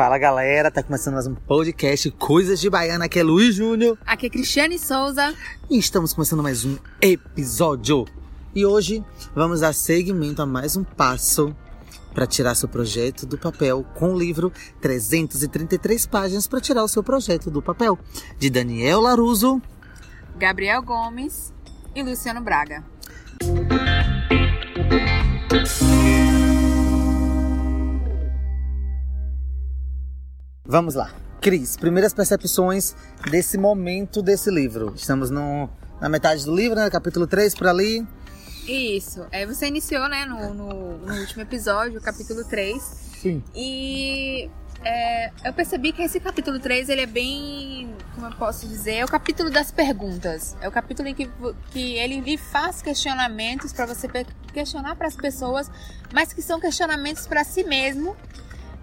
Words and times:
Fala 0.00 0.16
galera, 0.16 0.70
tá 0.70 0.82
começando 0.82 1.12
mais 1.12 1.26
um 1.26 1.34
podcast 1.34 2.10
Coisas 2.12 2.58
de 2.58 2.70
Baiana, 2.70 3.04
aqui 3.04 3.18
é 3.18 3.22
Luiz 3.22 3.54
Júnior. 3.54 3.98
Aqui 4.06 4.24
é 4.24 4.30
Cristiane 4.30 4.78
Souza. 4.78 5.34
E 5.68 5.78
estamos 5.78 6.14
começando 6.14 6.42
mais 6.42 6.64
um 6.64 6.78
episódio. 7.02 8.06
E 8.54 8.64
hoje 8.64 9.04
vamos 9.34 9.60
dar 9.60 9.74
seguimento 9.74 10.40
a 10.40 10.46
mais 10.46 10.74
um 10.74 10.82
passo 10.82 11.54
para 12.14 12.26
tirar 12.26 12.54
seu 12.54 12.66
projeto 12.66 13.26
do 13.26 13.36
papel 13.36 13.84
com 13.94 14.14
o 14.14 14.18
livro 14.18 14.50
333 14.80 16.06
páginas 16.06 16.48
para 16.48 16.62
tirar 16.62 16.82
o 16.82 16.88
seu 16.88 17.02
projeto 17.02 17.50
do 17.50 17.60
papel, 17.60 17.98
de 18.38 18.48
Daniel 18.48 19.02
Laruso, 19.02 19.60
Gabriel 20.38 20.80
Gomes 20.80 21.52
e 21.94 22.02
Luciano 22.02 22.40
Braga. 22.40 22.82
Vamos 30.70 30.94
lá. 30.94 31.12
Cris, 31.40 31.76
primeiras 31.76 32.14
percepções 32.14 32.94
desse 33.28 33.58
momento 33.58 34.22
desse 34.22 34.52
livro. 34.52 34.94
Estamos 34.94 35.28
no, 35.28 35.68
na 36.00 36.08
metade 36.08 36.44
do 36.44 36.54
livro, 36.54 36.76
né? 36.76 36.88
Capítulo 36.88 37.26
3 37.26 37.56
por 37.56 37.66
ali. 37.66 38.06
Isso. 38.68 39.26
É, 39.32 39.44
você 39.44 39.66
iniciou, 39.66 40.08
né, 40.08 40.24
no, 40.26 40.54
no, 40.54 40.98
no 40.98 41.14
último 41.14 41.42
episódio, 41.42 41.98
o 41.98 42.00
capítulo 42.00 42.44
3. 42.44 42.80
Sim. 43.20 43.42
E 43.52 44.48
é, 44.84 45.32
eu 45.44 45.52
percebi 45.52 45.90
que 45.90 46.02
esse 46.02 46.20
capítulo 46.20 46.60
3, 46.60 46.88
ele 46.88 47.00
é 47.00 47.06
bem, 47.06 47.92
como 48.14 48.28
eu 48.28 48.36
posso 48.36 48.68
dizer, 48.68 48.94
é 48.94 49.04
o 49.04 49.08
capítulo 49.08 49.50
das 49.50 49.72
perguntas. 49.72 50.56
É 50.60 50.68
o 50.68 50.70
capítulo 50.70 51.08
em 51.08 51.14
que, 51.16 51.28
que 51.72 51.94
ele 51.94 52.20
lhe 52.20 52.38
faz 52.38 52.80
questionamentos 52.80 53.72
para 53.72 53.86
você 53.86 54.06
questionar 54.52 54.94
para 54.94 55.08
as 55.08 55.16
pessoas, 55.16 55.68
mas 56.14 56.32
que 56.32 56.40
são 56.40 56.60
questionamentos 56.60 57.26
para 57.26 57.42
si 57.42 57.64
mesmo 57.64 58.16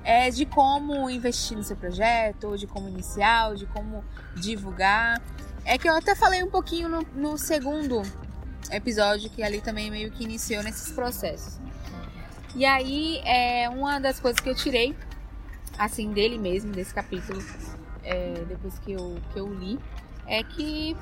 é, 0.07 0.29
de 0.29 0.45
como 0.45 1.09
investir 1.09 1.57
no 1.57 1.63
seu 1.63 1.75
projeto, 1.75 2.57
de 2.57 2.65
como 2.65 2.87
iniciar, 2.87 3.53
de 3.55 3.65
como 3.65 4.05
divulgar. 4.37 5.21
É 5.65 5.77
que 5.77 5.89
eu 5.89 5.93
até 5.93 6.15
falei 6.15 6.41
um 6.41 6.49
pouquinho 6.49 6.87
no, 6.87 7.01
no 7.13 7.37
segundo 7.37 8.01
episódio, 8.71 9.29
que 9.29 9.43
ali 9.43 9.59
também 9.59 9.91
meio 9.91 10.09
que 10.09 10.23
iniciou 10.23 10.63
nesses 10.63 10.93
processos. 10.93 11.59
E 12.55 12.63
aí, 12.65 13.19
é, 13.25 13.67
uma 13.67 13.99
das 13.99 14.17
coisas 14.17 14.39
que 14.39 14.49
eu 14.49 14.55
tirei, 14.55 14.95
assim, 15.77 16.13
dele 16.13 16.37
mesmo, 16.37 16.71
desse 16.71 16.93
capítulo, 16.93 17.43
é, 18.01 18.45
depois 18.47 18.79
que 18.79 18.93
eu, 18.93 19.19
que 19.33 19.39
eu 19.39 19.53
li, 19.53 19.77
é 20.25 20.41
que 20.41 20.95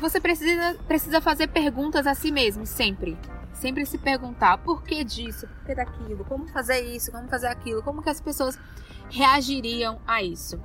você 0.00 0.20
precisa, 0.20 0.76
precisa 0.86 1.20
fazer 1.20 1.48
perguntas 1.48 2.06
a 2.06 2.14
si 2.14 2.30
mesmo, 2.30 2.66
sempre. 2.66 3.16
Sempre 3.54 3.86
se 3.86 3.96
perguntar 3.96 4.58
por 4.58 4.82
que 4.82 5.02
disso, 5.02 5.46
por 5.46 5.66
que 5.66 5.74
daquilo, 5.74 6.24
como 6.24 6.46
fazer 6.48 6.80
isso, 6.80 7.10
como 7.10 7.28
fazer 7.28 7.46
aquilo, 7.46 7.82
como 7.82 8.02
que 8.02 8.10
as 8.10 8.20
pessoas 8.20 8.58
reagiriam 9.08 9.98
a 10.06 10.22
isso. 10.22 10.60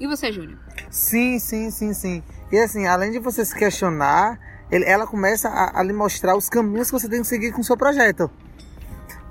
E 0.00 0.06
você, 0.06 0.32
Júnior? 0.32 0.58
Sim, 0.90 1.38
sim, 1.38 1.70
sim, 1.70 1.92
sim. 1.92 2.22
E 2.50 2.58
assim, 2.58 2.86
além 2.86 3.10
de 3.10 3.18
você 3.18 3.44
se 3.44 3.54
questionar, 3.54 4.38
ele, 4.70 4.84
ela 4.84 5.06
começa 5.06 5.48
a, 5.48 5.80
a, 5.80 5.82
lhe 5.82 5.92
mostrar 5.92 6.36
os 6.36 6.48
caminhos 6.48 6.88
que 6.88 6.98
você 6.98 7.08
tem 7.08 7.20
que 7.20 7.26
seguir 7.26 7.52
com 7.52 7.60
o 7.60 7.64
seu 7.64 7.76
projeto. 7.76 8.30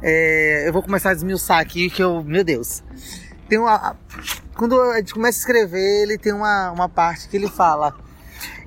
É, 0.01 0.67
eu 0.67 0.73
vou 0.73 0.83
começar 0.83 1.11
a 1.11 1.13
desmiuçar 1.13 1.59
aqui, 1.59 1.89
que 1.89 2.03
eu, 2.03 2.23
meu 2.23 2.43
Deus. 2.43 2.83
Tem 3.47 3.57
uma, 3.57 3.95
quando 4.55 4.79
a 4.81 4.97
gente 4.97 5.13
começa 5.13 5.37
a 5.37 5.39
escrever, 5.39 6.03
ele 6.03 6.17
tem 6.17 6.33
uma, 6.33 6.71
uma 6.71 6.89
parte 6.89 7.29
que 7.29 7.37
ele 7.37 7.47
fala: 7.47 7.95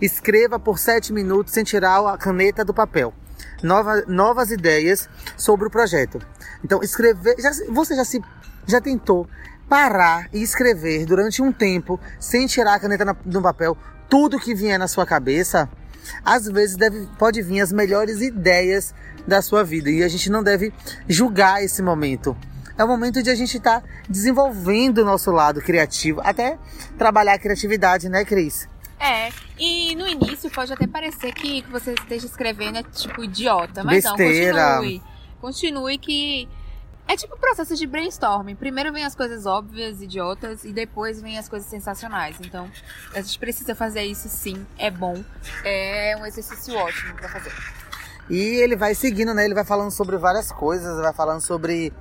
escreva 0.00 0.58
por 0.58 0.78
sete 0.78 1.12
minutos 1.12 1.52
sem 1.52 1.64
tirar 1.64 2.00
a 2.06 2.18
caneta 2.18 2.64
do 2.64 2.74
papel 2.74 3.14
nova, 3.62 4.04
novas 4.06 4.50
ideias 4.50 5.08
sobre 5.36 5.66
o 5.66 5.70
projeto. 5.70 6.18
Então, 6.64 6.82
escrever. 6.82 7.36
Já, 7.38 7.50
você 7.68 7.94
já 7.94 8.04
se 8.04 8.20
já 8.66 8.80
tentou 8.80 9.28
parar 9.68 10.28
e 10.32 10.42
escrever 10.42 11.06
durante 11.06 11.40
um 11.42 11.52
tempo 11.52 11.98
sem 12.18 12.46
tirar 12.46 12.74
a 12.74 12.80
caneta 12.80 13.16
do 13.24 13.40
papel 13.40 13.76
tudo 14.08 14.38
que 14.38 14.54
vier 14.54 14.78
na 14.78 14.88
sua 14.88 15.06
cabeça? 15.06 15.68
Às 16.24 16.46
vezes 16.46 16.76
deve, 16.76 17.08
pode 17.18 17.42
vir 17.42 17.60
as 17.60 17.72
melhores 17.72 18.20
ideias 18.20 18.94
da 19.26 19.42
sua 19.42 19.62
vida 19.62 19.90
e 19.90 20.02
a 20.02 20.08
gente 20.08 20.30
não 20.30 20.42
deve 20.42 20.72
julgar 21.08 21.62
esse 21.62 21.82
momento. 21.82 22.36
É 22.76 22.84
o 22.84 22.88
momento 22.88 23.22
de 23.22 23.30
a 23.30 23.34
gente 23.34 23.58
estar 23.58 23.80
tá 23.80 23.88
desenvolvendo 24.08 24.98
o 24.98 25.04
nosso 25.04 25.30
lado 25.30 25.60
criativo, 25.60 26.20
até 26.24 26.58
trabalhar 26.96 27.34
a 27.34 27.38
criatividade, 27.38 28.08
né, 28.08 28.24
Cris? 28.24 28.68
É, 29.00 29.32
e 29.58 29.94
no 29.94 30.06
início 30.06 30.50
pode 30.50 30.70
até 30.72 30.86
parecer 30.86 31.32
que, 31.32 31.62
que 31.62 31.70
você 31.70 31.94
esteja 31.94 32.26
escrevendo 32.26 32.76
é 32.76 32.82
tipo 32.82 33.24
idiota, 33.24 33.82
mas 33.82 34.04
Besteira. 34.04 34.52
não, 34.52 34.76
continue. 34.76 35.02
Continue 35.40 35.98
que 35.98 36.48
é 37.08 37.16
tipo 37.16 37.36
processo 37.38 37.74
de 37.74 37.86
brainstorming. 37.86 38.54
Primeiro 38.54 38.92
vem 38.92 39.04
as 39.04 39.14
coisas 39.14 39.46
óbvias, 39.46 40.02
idiotas, 40.02 40.64
e 40.64 40.72
depois 40.72 41.20
vem 41.22 41.38
as 41.38 41.48
coisas 41.48 41.68
sensacionais. 41.68 42.36
Então, 42.40 42.70
a 43.14 43.22
gente 43.22 43.38
precisa 43.38 43.74
fazer 43.74 44.02
isso 44.02 44.28
sim, 44.28 44.66
é 44.78 44.90
bom. 44.90 45.24
É 45.64 46.14
um 46.20 46.26
exercício 46.26 46.74
ótimo 46.76 47.14
para 47.14 47.28
fazer. 47.30 47.52
E 48.28 48.38
ele 48.38 48.76
vai 48.76 48.94
seguindo, 48.94 49.34
né? 49.34 49.44
Ele 49.44 49.54
vai 49.54 49.64
falando 49.64 49.90
sobre 49.90 50.16
várias 50.18 50.52
coisas, 50.52 51.00
vai 51.00 51.12
falando 51.12 51.40
sobre. 51.40 51.92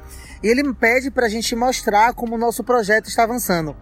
E 0.44 0.48
ele 0.48 0.72
pede 0.76 1.10
pra 1.10 1.28
gente 1.28 1.56
mostrar 1.56 2.14
como 2.14 2.36
o 2.36 2.38
nosso 2.38 2.64
projeto 2.64 3.08
está 3.08 3.24
avançando. 3.24 3.76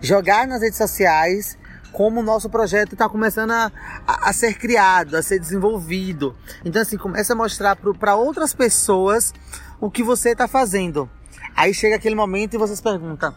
Jogar 0.00 0.48
nas 0.48 0.62
redes 0.62 0.78
sociais 0.78 1.56
como 1.92 2.20
o 2.20 2.22
nosso 2.22 2.48
projeto 2.48 2.94
está 2.94 3.08
começando 3.08 3.52
a, 3.52 3.70
a, 4.06 4.32
ser 4.32 4.58
criado, 4.58 5.16
a 5.16 5.22
ser 5.22 5.38
desenvolvido. 5.38 6.34
Então, 6.64 6.82
assim, 6.82 6.96
começa 6.96 7.34
a 7.34 7.36
mostrar 7.36 7.76
para 7.76 8.16
outras 8.16 8.54
pessoas 8.54 9.32
o 9.80 9.90
que 9.90 10.02
você 10.02 10.30
está 10.30 10.48
fazendo. 10.48 11.08
Aí 11.54 11.74
chega 11.74 11.96
aquele 11.96 12.14
momento 12.14 12.54
e 12.54 12.58
você 12.58 12.74
se 12.74 12.82
pergunta: 12.82 13.34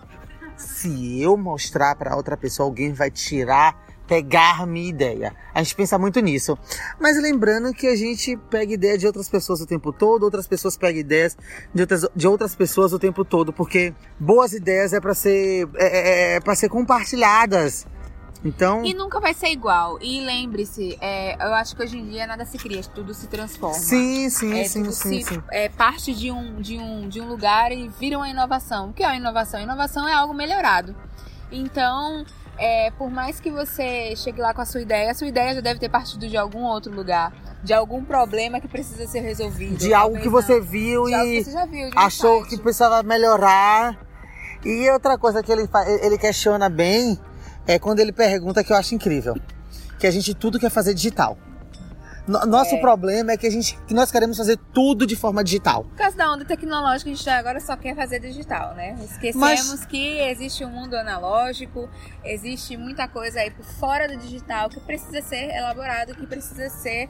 se 0.58 1.22
eu 1.22 1.36
mostrar 1.36 1.96
para 1.96 2.16
outra 2.16 2.38
pessoa, 2.38 2.68
alguém 2.68 2.94
vai 2.94 3.12
tirar, 3.12 3.78
pegar 4.08 4.66
minha 4.66 4.90
ideia? 4.90 5.36
A 5.54 5.62
gente 5.62 5.76
pensa 5.76 5.98
muito 5.98 6.20
nisso. 6.22 6.58
Mas 7.00 7.22
lembrando 7.22 7.74
que 7.74 7.88
a 7.88 7.96
gente 7.96 8.38
pega 8.50 8.74
ideia 8.74 8.98
de 8.98 9.06
outras 9.06 9.28
pessoas 9.28 9.60
o 9.60 9.66
tempo 9.66 9.92
todo, 9.92 10.24
outras 10.24 10.48
pessoas 10.48 10.78
pegam 10.78 11.02
ideias 11.02 11.38
de 11.74 11.82
outras, 11.82 12.08
de 12.16 12.28
outras 12.28 12.56
pessoas 12.56 12.94
o 12.94 13.00
tempo 13.00 13.26
todo, 13.26 13.52
porque 13.52 13.94
boas 14.20 14.54
ideias 14.54 14.94
é 14.94 15.02
para 15.02 15.14
ser, 15.14 15.68
é, 15.76 15.86
é, 15.86 16.36
é 16.36 16.40
para 16.40 16.56
ser 16.56 16.70
compartilhadas. 16.70 17.86
Então. 18.46 18.86
E 18.86 18.94
nunca 18.94 19.20
vai 19.20 19.34
ser 19.34 19.48
igual. 19.48 19.98
E 20.00 20.22
lembre-se, 20.24 20.96
é, 21.02 21.36
eu 21.44 21.52
acho 21.56 21.76
que 21.76 21.82
hoje 21.82 21.98
em 21.98 22.08
dia 22.08 22.28
nada 22.28 22.46
se 22.46 22.60
cria, 22.60 22.82
tudo 22.84 23.12
se 23.12 23.26
transforma. 23.26 23.74
Sim, 23.74 24.30
sim, 24.30 24.60
é, 24.60 24.66
sim, 24.66 24.92
sim, 24.92 25.24
se, 25.24 25.34
sim. 25.34 25.44
É 25.52 25.68
parte 25.68 26.14
de 26.14 26.32
um, 26.32 26.62
de, 26.62 26.78
um, 26.78 27.10
de 27.10 27.20
um 27.20 27.28
lugar 27.28 27.72
e 27.72 27.90
vira 28.00 28.18
uma 28.18 28.30
inovação. 28.30 28.90
O 28.90 28.94
que 28.94 29.04
é 29.04 29.08
uma 29.08 29.16
inovação? 29.16 29.60
Inovação 29.60 30.08
é 30.08 30.14
algo 30.14 30.32
melhorado. 30.32 30.96
Então, 31.52 32.24
é, 32.56 32.92
por 32.92 33.10
mais 33.10 33.40
que 33.40 33.50
você 33.50 34.16
chegue 34.16 34.40
lá 34.40 34.54
com 34.54 34.62
a 34.62 34.66
sua 34.66 34.82
ideia, 34.82 35.10
a 35.10 35.16
sua 35.16 35.28
ideia 35.28 35.56
já 35.56 35.62
deve 35.62 35.80
ter 35.80 35.90
partido 35.90 36.28
de 36.28 36.38
algum 36.38 36.66
outro 36.66 36.94
lugar. 36.94 37.34
De 37.64 37.74
algum 37.74 38.06
problema 38.06 38.62
que 38.62 38.68
precisa 38.68 39.08
ser 39.08 39.22
resolvido. 39.22 39.78
De 39.78 39.92
algo 39.92 40.20
que 40.20 40.30
você 40.30 40.62
viu 40.62 41.10
e 41.10 41.44
você 41.44 41.66
viu, 41.66 41.90
achou 41.96 42.46
que 42.46 42.60
precisava 42.60 43.02
melhorar. 43.02 44.00
E 44.64 44.88
outra 44.92 45.18
coisa 45.18 45.42
que 45.42 45.52
ele, 45.52 45.68
ele 46.04 46.18
questiona 46.20 46.70
bem 46.70 47.20
é 47.68 47.80
quando 47.80 48.00
ele 48.00 48.12
pergunta 48.12 48.64
que 48.64 48.72
eu 48.72 48.78
acho 48.78 48.96
incrível. 48.96 49.36
Que 50.00 50.08
a 50.08 50.12
gente 50.12 50.34
tudo 50.34 50.60
quer 50.60 50.70
fazer 50.70 50.94
digital. 50.94 51.38
Nosso 52.28 52.76
é. 52.76 52.82
problema 52.82 53.34
é 53.34 53.38
que 53.38 53.46
a 53.46 53.52
gente 53.52 53.78
que 53.88 53.94
nós 53.94 54.12
queremos 54.12 54.36
fazer 54.36 54.58
tudo 54.74 55.06
de 55.06 55.16
forma 55.16 55.44
digital. 55.44 55.84
Por 55.84 55.96
causa 55.96 56.18
da 56.18 56.32
onda 56.32 56.44
tecnológica, 56.44 57.12
a 57.12 57.14
gente 57.14 57.30
agora 57.30 57.60
só 57.60 57.78
quer 57.78 57.96
fazer 57.96 58.20
digital, 58.20 58.74
né? 58.74 58.98
Esquecemos 59.04 59.70
Mas... 59.70 59.86
que 59.86 60.20
existe 60.22 60.66
um 60.66 60.70
mundo 60.70 60.96
analógico, 60.96 61.88
existe 62.24 62.76
muita 62.78 63.08
coisa 63.08 63.42
aí 63.42 63.52
por 63.52 63.64
fora 63.64 64.08
do 64.08 64.18
digital 64.18 64.70
que 64.70 64.80
precisa 64.80 65.22
ser 65.22 65.52
elaborado, 65.56 66.16
que 66.16 66.26
precisa 66.26 66.68
ser 66.70 67.10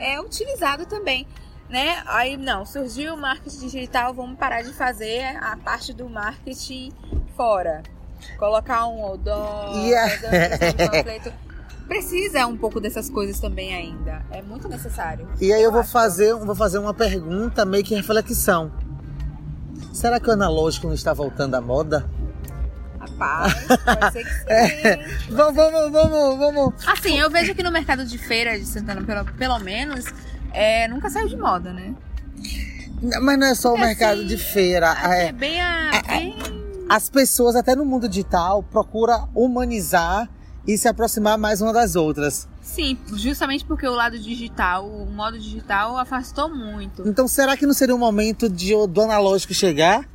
é, 0.00 0.20
utilizado 0.20 0.84
também. 0.84 1.28
Né? 1.68 2.02
Aí 2.06 2.36
não, 2.36 2.64
surgiu 2.64 3.14
o 3.14 3.16
marketing 3.16 3.68
digital, 3.68 4.14
vamos 4.14 4.38
parar 4.38 4.62
de 4.62 4.72
fazer 4.72 5.24
a 5.40 5.56
parte 5.56 5.92
do 5.92 6.08
marketing 6.08 6.92
fora 7.36 7.82
colocar 8.38 8.86
um 8.86 9.04
outdoor, 9.04 9.76
yeah. 9.76 10.14
um 10.14 10.72
panfleto. 10.90 11.32
Precisa 11.86 12.46
um 12.46 12.56
pouco 12.56 12.80
dessas 12.80 13.08
coisas 13.08 13.38
também 13.38 13.74
ainda. 13.74 14.22
É 14.32 14.42
muito 14.42 14.68
necessário. 14.68 15.28
E 15.40 15.52
aí 15.52 15.62
eu, 15.62 15.66
eu 15.66 15.72
vou 15.72 15.84
fazer, 15.84 16.34
vou 16.34 16.54
fazer 16.54 16.78
uma 16.78 16.92
pergunta 16.92 17.64
meio 17.64 17.84
que 17.84 17.94
reflexão. 17.94 18.72
Será 19.92 20.18
que 20.18 20.28
o 20.28 20.32
analógico 20.32 20.88
não 20.88 20.94
está 20.94 21.12
voltando 21.12 21.54
à 21.54 21.60
moda? 21.60 22.04
Rapaz, 22.98 23.54
pode 23.84 24.12
ser 24.12 24.24
que 24.24 24.30
sim. 24.34 24.44
É. 24.48 24.96
Vamos, 25.30 25.54
vamos, 25.54 25.92
vamos, 25.92 26.38
vamos. 26.38 26.88
Assim, 26.88 27.18
eu 27.18 27.30
vejo 27.30 27.54
que 27.54 27.62
no 27.62 27.70
mercado 27.70 28.04
de 28.04 28.18
feira 28.18 28.58
de 28.58 28.66
Santana, 28.66 29.02
pelo, 29.02 29.24
pelo 29.24 29.58
menos, 29.60 30.04
é, 30.52 30.88
nunca 30.88 31.08
saiu 31.08 31.28
de 31.28 31.36
moda, 31.36 31.72
né? 31.72 31.94
Mas 33.22 33.38
não 33.38 33.46
é 33.46 33.54
só 33.54 33.70
Porque 33.70 33.84
o 33.84 33.86
mercado 33.86 34.18
assim, 34.18 34.26
de 34.26 34.36
feira. 34.36 34.96
É, 35.04 35.26
é 35.26 35.32
bem, 35.32 35.60
a, 35.60 35.90
bem 35.90 36.00
as 36.88 37.08
pessoas, 37.08 37.56
até 37.56 37.74
no 37.74 37.84
mundo 37.84 38.08
digital, 38.08 38.62
procuram 38.62 39.28
humanizar 39.34 40.28
e 40.66 40.76
se 40.76 40.88
aproximar 40.88 41.38
mais 41.38 41.60
uma 41.60 41.72
das 41.72 41.94
outras. 41.96 42.48
Sim, 42.60 42.98
justamente 43.14 43.64
porque 43.64 43.86
o 43.86 43.94
lado 43.94 44.18
digital, 44.18 44.86
o 44.86 45.06
modo 45.06 45.38
digital 45.38 45.96
afastou 45.96 46.48
muito. 46.48 47.08
Então 47.08 47.28
será 47.28 47.56
que 47.56 47.64
não 47.64 47.74
seria 47.74 47.94
o 47.94 47.98
momento 47.98 48.48
de, 48.48 48.72
do 48.88 49.00
analógico 49.00 49.54
chegar? 49.54 50.08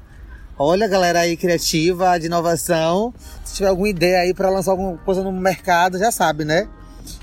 Olha, 0.57 0.87
galera 0.87 1.21
aí 1.21 1.37
criativa, 1.37 2.19
de 2.19 2.27
inovação, 2.27 3.13
se 3.43 3.55
tiver 3.55 3.69
alguma 3.69 3.89
ideia 3.89 4.19
aí 4.19 4.33
para 4.33 4.49
lançar 4.49 4.71
alguma 4.71 4.97
coisa 4.97 5.23
no 5.23 5.31
mercado, 5.31 5.97
já 5.97 6.11
sabe, 6.11 6.45
né? 6.45 6.67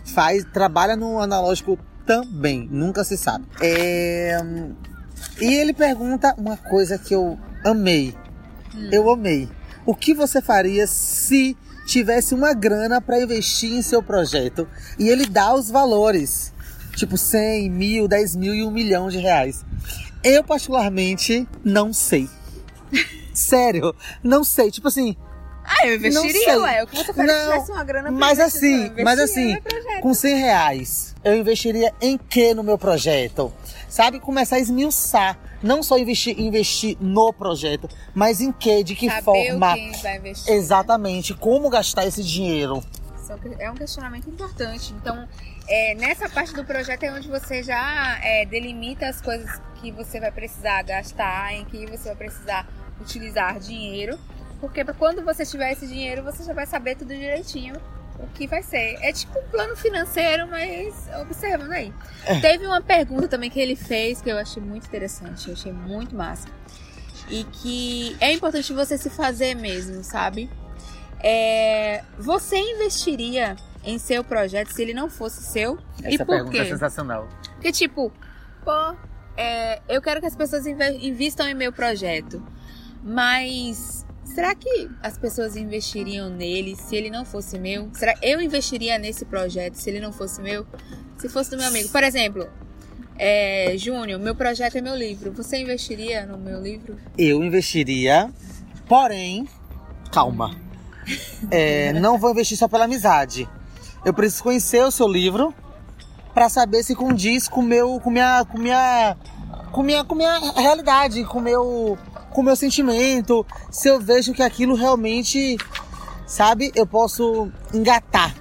Faz, 0.07 0.45
trabalha 0.53 0.97
no 0.97 1.21
analógico 1.21 1.79
também, 2.05 2.67
nunca 2.71 3.05
se 3.05 3.17
sabe. 3.17 3.47
É... 3.61 4.41
E 5.41 5.55
ele 5.55 5.73
pergunta 5.73 6.35
uma 6.37 6.57
coisa 6.57 6.99
que 6.99 7.15
eu 7.15 7.39
amei. 7.65 8.17
Hum. 8.75 8.89
Eu 8.93 9.11
amei. 9.11 9.49
O 9.87 9.95
que 9.95 10.13
você 10.13 10.43
faria 10.43 10.87
se 10.87 11.57
tivesse 11.87 12.35
uma 12.35 12.53
grana 12.53 13.01
para 13.01 13.23
investir 13.23 13.73
em 13.73 13.83
seu 13.83 14.03
projeto? 14.03 14.69
E 14.99 15.09
ele 15.09 15.27
dá 15.27 15.55
os 15.55 15.71
valores, 15.71 16.53
tipo 16.95 17.17
100, 17.17 17.71
mil, 17.71 18.07
10 18.07 18.37
mil 18.37 18.55
e 18.55 18.65
um 18.65 18.71
milhão 18.71 19.09
de 19.09 19.19
reais. 19.19 19.65
Eu, 20.23 20.45
particularmente, 20.45 21.49
não 21.65 21.93
sei. 21.93 22.29
Sério, 23.33 23.95
não 24.23 24.45
sei. 24.45 24.71
Tipo 24.71 24.89
assim. 24.89 25.17
Ah, 25.65 25.87
eu 25.87 25.97
investiria, 25.97 26.59
ué. 26.61 26.83
O 26.83 26.87
que 26.87 26.97
você 26.97 27.13
faria 27.13 27.39
se 27.39 27.45
tivesse 27.45 27.71
uma 27.73 27.85
grana 27.85 28.09
pra 28.09 28.19
Mas 28.19 28.41
assim, 28.41 28.91
mas 29.05 29.19
assim, 29.19 29.57
com 30.01 30.15
100 30.15 30.37
reais, 30.37 31.15
eu 31.23 31.37
investiria 31.37 31.93
em 32.01 32.17
que 32.17 32.55
no 32.55 32.63
meu 32.63 32.79
projeto? 32.79 33.53
Sabe? 33.89 34.21
Começar 34.21 34.57
a 34.57 34.59
esmiuçar. 34.61 35.39
Não 35.63 35.83
só 35.83 35.99
investir, 35.99 36.39
investir 36.39 36.97
no 37.01 37.33
projeto, 37.33 37.89
mas 38.15 38.41
em 38.41 38.53
que, 38.53 38.85
de 38.85 38.95
que 38.95 39.09
Saber 39.09 39.23
forma. 39.23 39.75
Quem 39.75 39.93
vai 39.93 40.17
investir, 40.17 40.53
né? 40.53 40.57
Exatamente. 40.57 41.33
Né? 41.33 41.39
Como 41.41 41.69
gastar 41.69 42.07
esse 42.07 42.23
dinheiro. 42.23 42.83
É 43.59 43.71
um 43.71 43.75
questionamento 43.75 44.31
importante. 44.31 44.95
Então, 44.95 45.29
é, 45.69 45.95
nessa 45.95 46.29
parte 46.29 46.55
do 46.55 46.65
projeto 46.65 47.03
é 47.03 47.13
onde 47.13 47.29
você 47.29 47.63
já 47.63 48.19
é, 48.23 48.47
delimita 48.47 49.07
as 49.07 49.21
coisas 49.21 49.61
que 49.81 49.93
você 49.93 50.19
vai 50.19 50.33
precisar 50.33 50.83
gastar, 50.83 51.53
em 51.55 51.65
que 51.67 51.85
você 51.87 52.09
vai 52.09 52.17
precisar 52.17 52.67
utilizar 53.01 53.59
dinheiro, 53.61 54.19
porque 54.61 54.85
quando 54.85 55.25
você 55.25 55.45
tiver 55.45 55.73
esse 55.73 55.87
dinheiro, 55.87 56.23
você 56.23 56.43
já 56.43 56.53
vai 56.53 56.67
saber 56.67 56.97
tudo 56.97 57.15
direitinho 57.15 57.75
o 58.19 58.27
que 58.29 58.47
vai 58.47 58.63
ser. 58.63 58.99
É 59.01 59.13
tipo 59.13 59.39
um 59.39 59.49
plano 59.49 59.77
financeiro, 59.77 60.47
mas 60.49 61.09
observando 61.21 61.73
aí. 61.73 61.93
É. 62.25 62.41
Teve 62.41 62.67
uma 62.67 62.81
pergunta 62.81 63.29
também 63.29 63.51
que 63.51 63.61
ele 63.61 63.77
fez 63.77 64.21
que 64.21 64.31
eu 64.31 64.39
achei 64.39 64.63
muito 64.63 64.87
interessante, 64.87 65.49
eu 65.49 65.55
achei 65.55 65.73
muito 65.73 66.15
massa. 66.15 66.49
E 67.31 67.45
que 67.45 68.17
é 68.21 68.33
importante 68.33 68.73
você 68.73 68.97
se 68.97 69.11
fazer 69.11 69.55
mesmo, 69.55 70.03
sabe? 70.03 70.51
É, 71.21 72.03
você 72.19 72.57
investiria 72.57 73.57
em 73.85 73.99
seu 73.99 74.25
projeto 74.25 74.69
se 74.69 74.83
ele 74.83 74.95
não 74.95 75.11
fosse 75.11 75.43
seu? 75.43 75.79
Essa 76.03 76.15
e 76.15 76.19
por 76.19 76.27
pergunta 76.27 76.53
quê? 76.53 76.59
é 76.59 76.65
sensacional. 76.65 77.29
Porque, 77.55 77.73
tipo, 77.73 78.13
pô, 78.65 78.97
é, 79.37 79.81
eu 79.89 80.01
quero 80.01 80.21
que 80.21 80.27
as 80.27 80.37
pessoas 80.37 80.67
invistam 80.67 81.49
em 81.49 81.55
meu 81.55 81.73
projeto. 81.73 82.43
Mas 83.03 83.98
será 84.35 84.55
que 84.55 84.91
as 85.03 85.19
pessoas 85.19 85.57
investiriam 85.57 86.31
nele 86.31 86.77
se 86.77 86.97
ele 86.97 87.11
não 87.11 87.25
fosse 87.25 87.59
meu? 87.59 87.89
Será 87.93 88.15
que 88.15 88.27
eu 88.27 88.41
investiria 88.41 88.99
nesse 88.99 89.25
projeto 89.25 89.75
se 89.75 89.91
ele 89.91 90.01
não 90.01 90.13
fosse 90.13 90.41
meu? 90.41 90.67
Se 91.17 91.29
fosse 91.29 91.51
do 91.51 91.57
meu 91.57 91.67
amigo? 91.67 91.89
Por 91.89 92.03
exemplo, 92.03 92.49
é, 93.19 93.75
Júnior, 93.77 94.21
meu 94.21 94.35
projeto 94.35 94.77
é 94.77 94.81
meu 94.81 94.95
livro. 94.95 95.33
Você 95.33 95.59
investiria 95.59 96.25
no 96.25 96.39
meu 96.39 96.61
livro? 96.61 96.97
Eu 97.17 97.43
investiria, 97.43 98.31
porém, 98.87 99.49
calma. 100.13 100.57
É, 101.51 101.93
não 101.95 102.19
vou 102.19 102.31
investir 102.31 102.57
só 102.57 102.69
pela 102.69 102.85
amizade. 102.85 103.49
Eu 104.05 104.15
preciso 104.15 104.43
conhecer 104.45 104.85
o 104.85 104.91
seu 104.91 105.09
livro 105.09 105.53
para 106.33 106.49
saber 106.49 106.85
se 106.85 106.95
condiz 106.95 107.49
com 107.49 107.63
meu, 107.63 107.99
com 107.99 108.11
minha, 108.11 108.45
com 108.45 108.59
minha, 108.59 109.17
com 109.73 109.83
minha, 109.83 110.05
com 110.05 110.15
minha 110.15 110.39
realidade, 110.53 111.25
com 111.25 111.41
meu 111.41 111.99
com 112.39 112.43
o 112.43 112.45
meu 112.45 112.55
sentimento, 112.55 113.45
se 113.69 113.89
eu 113.89 113.99
vejo 113.99 114.33
que 114.33 114.45
aquilo 114.45 114.77
realmente, 114.77 115.57
sabe, 116.25 116.71
eu 116.73 116.87
posso 116.87 117.51
engatar, 117.75 118.33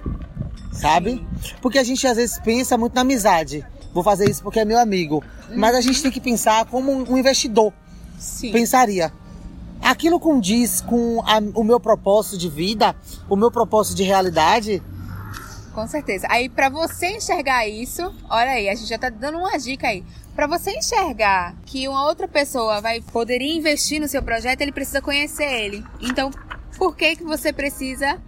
sabe? 0.72 1.26
Porque 1.64 1.80
a 1.80 1.84
gente 1.84 2.06
às 2.06 2.16
vezes 2.16 2.38
pensa 2.38 2.78
muito 2.78 2.94
na 2.94 3.02
amizade. 3.02 3.66
Vou 3.92 4.04
fazer 4.04 4.30
isso 4.30 4.44
porque 4.44 4.60
é 4.60 4.66
meu 4.66 4.78
amigo. 4.78 5.24
Mas 5.56 5.74
a 5.74 5.82
gente 5.82 6.00
tem 6.04 6.12
que 6.12 6.22
pensar 6.22 6.66
como 6.66 6.92
um 6.92 7.18
investidor. 7.18 7.74
Sim. 8.20 8.52
Pensaria. 8.52 9.12
Aquilo 9.82 10.20
condiz 10.20 10.80
com 10.80 11.24
a, 11.26 11.40
o 11.56 11.64
meu 11.64 11.80
propósito 11.80 12.38
de 12.38 12.50
vida, 12.50 12.96
o 13.28 13.36
meu 13.36 13.50
propósito 13.50 13.98
de 13.98 14.04
realidade. 14.04 14.80
Com 15.74 15.88
certeza. 15.88 16.28
Aí, 16.30 16.50
para 16.50 16.70
você 16.70 17.18
enxergar 17.18 17.68
isso, 17.68 18.04
olha 18.30 18.52
aí, 18.52 18.70
a 18.70 18.76
gente 18.76 18.90
já 18.90 19.00
tá 19.00 19.10
dando 19.10 19.40
uma 19.40 19.58
dica 19.58 19.88
aí. 19.88 20.06
Para 20.38 20.45
você 20.45 20.69
enxergar 20.69 21.56
que 21.66 21.88
uma 21.88 22.06
outra 22.06 22.28
pessoa 22.28 22.80
vai 22.80 23.01
poderia 23.01 23.57
investir 23.57 24.00
no 24.00 24.07
seu 24.07 24.22
projeto, 24.22 24.62
ele 24.62 24.72
precisa 24.72 25.01
conhecer 25.01 25.51
ele. 25.51 25.84
Então, 26.00 26.30
por 26.78 26.95
que 26.95 27.16
que 27.16 27.24
você 27.24 27.51
precisa? 27.51 28.22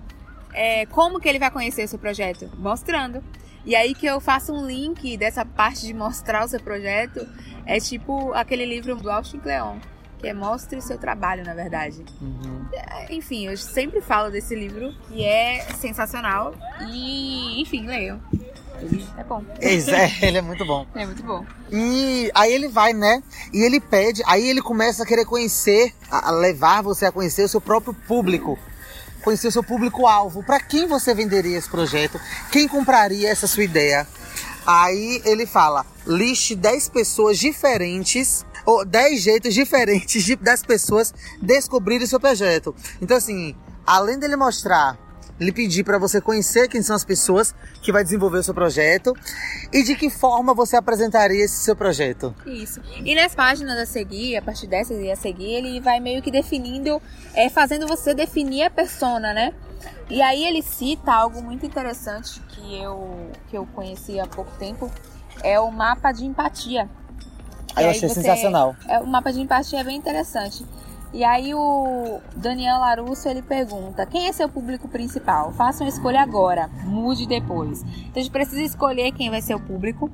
É, 0.51 0.87
como 0.87 1.19
que 1.19 1.29
ele 1.29 1.37
vai 1.37 1.51
conhecer 1.51 1.83
o 1.83 1.87
seu 1.87 1.99
projeto? 1.99 2.49
Mostrando. 2.57 3.23
E 3.63 3.75
aí 3.75 3.93
que 3.93 4.07
eu 4.07 4.19
faço 4.19 4.51
um 4.51 4.65
link 4.65 5.17
dessa 5.17 5.45
parte 5.45 5.85
de 5.85 5.93
mostrar 5.93 6.45
o 6.45 6.47
seu 6.47 6.59
projeto. 6.59 7.29
É 7.63 7.79
tipo 7.79 8.33
aquele 8.33 8.65
livro 8.65 8.95
do 8.95 9.11
Austin 9.11 9.37
Kleon, 9.37 9.77
que 10.17 10.27
é 10.27 10.33
Mostre 10.33 10.79
o 10.79 10.81
seu 10.81 10.97
trabalho, 10.97 11.45
na 11.45 11.53
verdade. 11.53 12.03
Uhum. 12.19 12.65
Enfim, 13.11 13.45
eu 13.45 13.55
sempre 13.55 14.01
falo 14.01 14.31
desse 14.31 14.55
livro, 14.55 14.95
que 15.07 15.23
é 15.23 15.59
sensacional. 15.75 16.55
E, 16.91 17.61
enfim, 17.61 17.85
leiam. 17.85 18.19
Ele 18.81 19.05
é 19.17 19.23
bom. 19.23 19.43
É, 19.59 19.73
ele 20.25 20.37
é 20.37 20.41
muito 20.41 20.65
bom. 20.65 20.85
É 20.95 21.05
muito 21.05 21.23
bom. 21.23 21.45
E 21.71 22.31
aí 22.33 22.53
ele 22.53 22.67
vai, 22.67 22.93
né? 22.93 23.21
E 23.53 23.61
ele 23.61 23.79
pede, 23.79 24.21
aí 24.25 24.47
ele 24.47 24.61
começa 24.61 25.03
a 25.03 25.05
querer 25.05 25.25
conhecer, 25.25 25.93
a 26.09 26.31
levar 26.31 26.81
você 26.81 27.05
a 27.05 27.11
conhecer 27.11 27.43
o 27.43 27.49
seu 27.49 27.61
próprio 27.61 27.93
público. 27.93 28.57
Conhecer 29.21 29.47
o 29.47 29.51
seu 29.51 29.63
público-alvo. 29.63 30.43
Para 30.43 30.59
quem 30.59 30.87
você 30.87 31.13
venderia 31.13 31.57
esse 31.57 31.69
projeto? 31.69 32.19
Quem 32.51 32.67
compraria 32.67 33.29
essa 33.29 33.47
sua 33.47 33.63
ideia? 33.63 34.07
Aí 34.65 35.21
ele 35.25 35.45
fala: 35.45 35.85
liste 36.07 36.55
10 36.55 36.89
pessoas 36.89 37.37
diferentes, 37.37 38.45
ou 38.65 38.85
10 38.85 39.21
jeitos 39.21 39.53
diferentes 39.53 40.23
de, 40.23 40.35
das 40.35 40.63
pessoas 40.63 41.13
descobrirem 41.41 42.07
seu 42.07 42.19
projeto. 42.19 42.75
Então, 43.01 43.17
assim, 43.17 43.55
além 43.85 44.17
dele 44.17 44.35
mostrar 44.35 44.97
lhe 45.39 45.51
pedir 45.51 45.83
para 45.83 45.97
você 45.97 46.19
conhecer 46.19 46.67
quem 46.67 46.81
são 46.81 46.95
as 46.95 47.05
pessoas 47.05 47.55
que 47.81 47.91
vai 47.91 48.03
desenvolver 48.03 48.39
o 48.39 48.43
seu 48.43 48.53
projeto 48.53 49.15
e 49.71 49.83
de 49.83 49.95
que 49.95 50.09
forma 50.09 50.53
você 50.53 50.75
apresentaria 50.75 51.43
esse 51.43 51.63
seu 51.63 51.75
projeto. 51.75 52.35
Isso. 52.45 52.81
E 53.05 53.15
nas 53.15 53.33
páginas 53.33 53.77
a 53.77 53.85
seguir, 53.85 54.35
a 54.37 54.41
partir 54.41 54.67
dessas 54.67 54.99
e 54.99 55.09
a 55.09 55.15
seguir, 55.15 55.53
ele 55.53 55.79
vai 55.79 55.99
meio 55.99 56.21
que 56.21 56.29
definindo, 56.29 57.01
é, 57.33 57.49
fazendo 57.49 57.87
você 57.87 58.13
definir 58.13 58.63
a 58.63 58.69
persona, 58.69 59.33
né? 59.33 59.53
E 60.09 60.21
aí 60.21 60.43
ele 60.43 60.61
cita 60.61 61.11
algo 61.13 61.41
muito 61.41 61.65
interessante 61.65 62.41
que 62.49 62.81
eu, 62.81 63.31
que 63.47 63.57
eu 63.57 63.65
conheci 63.67 64.19
há 64.19 64.27
pouco 64.27 64.51
tempo, 64.57 64.91
é 65.43 65.59
o 65.59 65.71
mapa 65.71 66.11
de 66.11 66.25
empatia. 66.25 66.89
Aí 67.75 67.85
eu 67.85 67.91
achei 67.91 68.09
sensacional. 68.09 68.75
É, 68.87 68.99
o 68.99 69.07
mapa 69.07 69.31
de 69.31 69.39
empatia 69.39 69.79
é 69.79 69.83
bem 69.83 69.95
interessante. 69.95 70.65
E 71.11 71.23
aí 71.23 71.55
o 71.55 72.21
Daniel 72.35 72.79
Larusso 72.79 73.27
ele 73.27 73.41
pergunta: 73.41 74.05
quem 74.05 74.27
é 74.27 74.31
seu 74.31 74.47
público 74.47 74.87
principal? 74.87 75.51
Faça 75.53 75.83
uma 75.83 75.89
escolha 75.89 76.21
agora, 76.21 76.69
mude 76.83 77.27
depois. 77.27 77.81
Então 77.81 78.13
a 78.15 78.19
gente 78.19 78.31
precisa 78.31 78.61
escolher 78.61 79.11
quem 79.11 79.29
vai 79.29 79.41
ser 79.41 79.55
o 79.55 79.59
público, 79.59 80.09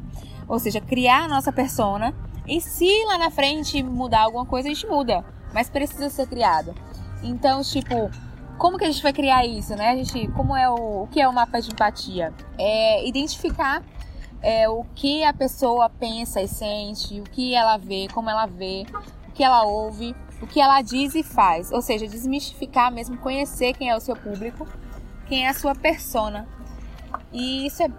ou 0.48 0.58
seja, 0.58 0.80
criar 0.80 1.26
a 1.26 1.28
nossa 1.28 1.52
persona. 1.52 2.14
E 2.48 2.62
se 2.62 2.88
lá 3.06 3.18
na 3.18 3.30
frente 3.30 3.82
mudar 3.84 4.22
alguma 4.22 4.46
coisa, 4.46 4.70
a 4.70 4.74
gente 4.74 4.88
muda, 4.88 5.26
mas 5.54 5.70
precisa 5.70 6.10
ser 6.10 6.28
criado. 6.28 6.74
Então, 7.24 7.62
tipo, 7.62 8.10
como 8.58 8.78
que 8.78 8.86
a 8.86 8.92
gente 8.92 9.02
vai 9.04 9.12
criar 9.12 9.46
isso, 9.46 9.76
né? 9.76 9.90
A 9.90 9.96
gente, 9.96 10.28
como 10.30 10.56
é 10.56 10.70
o, 10.70 11.04
o 11.04 11.08
que 11.08 11.20
é 11.20 11.28
o 11.28 11.34
mapa 11.34 11.60
de 11.60 11.72
empatia? 11.72 12.34
É 12.58 13.06
identificar 13.06 13.84
é, 14.42 14.70
o 14.70 14.86
que 14.96 15.24
a 15.24 15.34
pessoa 15.34 15.90
pensa 15.90 16.42
e 16.42 16.48
sente, 16.48 17.20
o 17.20 17.24
que 17.24 17.54
ela 17.54 17.78
vê, 17.78 18.08
como 18.14 18.30
ela 18.30 18.46
vê, 18.46 18.86
o 19.28 19.32
que 19.32 19.44
ela 19.44 19.64
ouve 19.64 20.16
o 20.42 20.48
que 20.48 20.60
ela 20.60 20.82
diz 20.82 21.16
e 21.16 21.24
faz. 21.24 21.72
Ou 21.72 21.82
seja, 21.82 22.08
desmistificar 22.08 22.92
mesmo, 22.92 23.18
conhecer 23.18 23.74
quem 23.74 23.90
é 23.90 23.96
o 23.96 24.00
seu 24.00 24.16
público, 24.16 24.68
quem 25.28 25.46
é 25.46 25.50
a 25.50 25.54
sua 25.54 25.76
persona. 25.76 26.48
E 27.32 27.68
isso 27.68 27.84
é, 27.84 27.90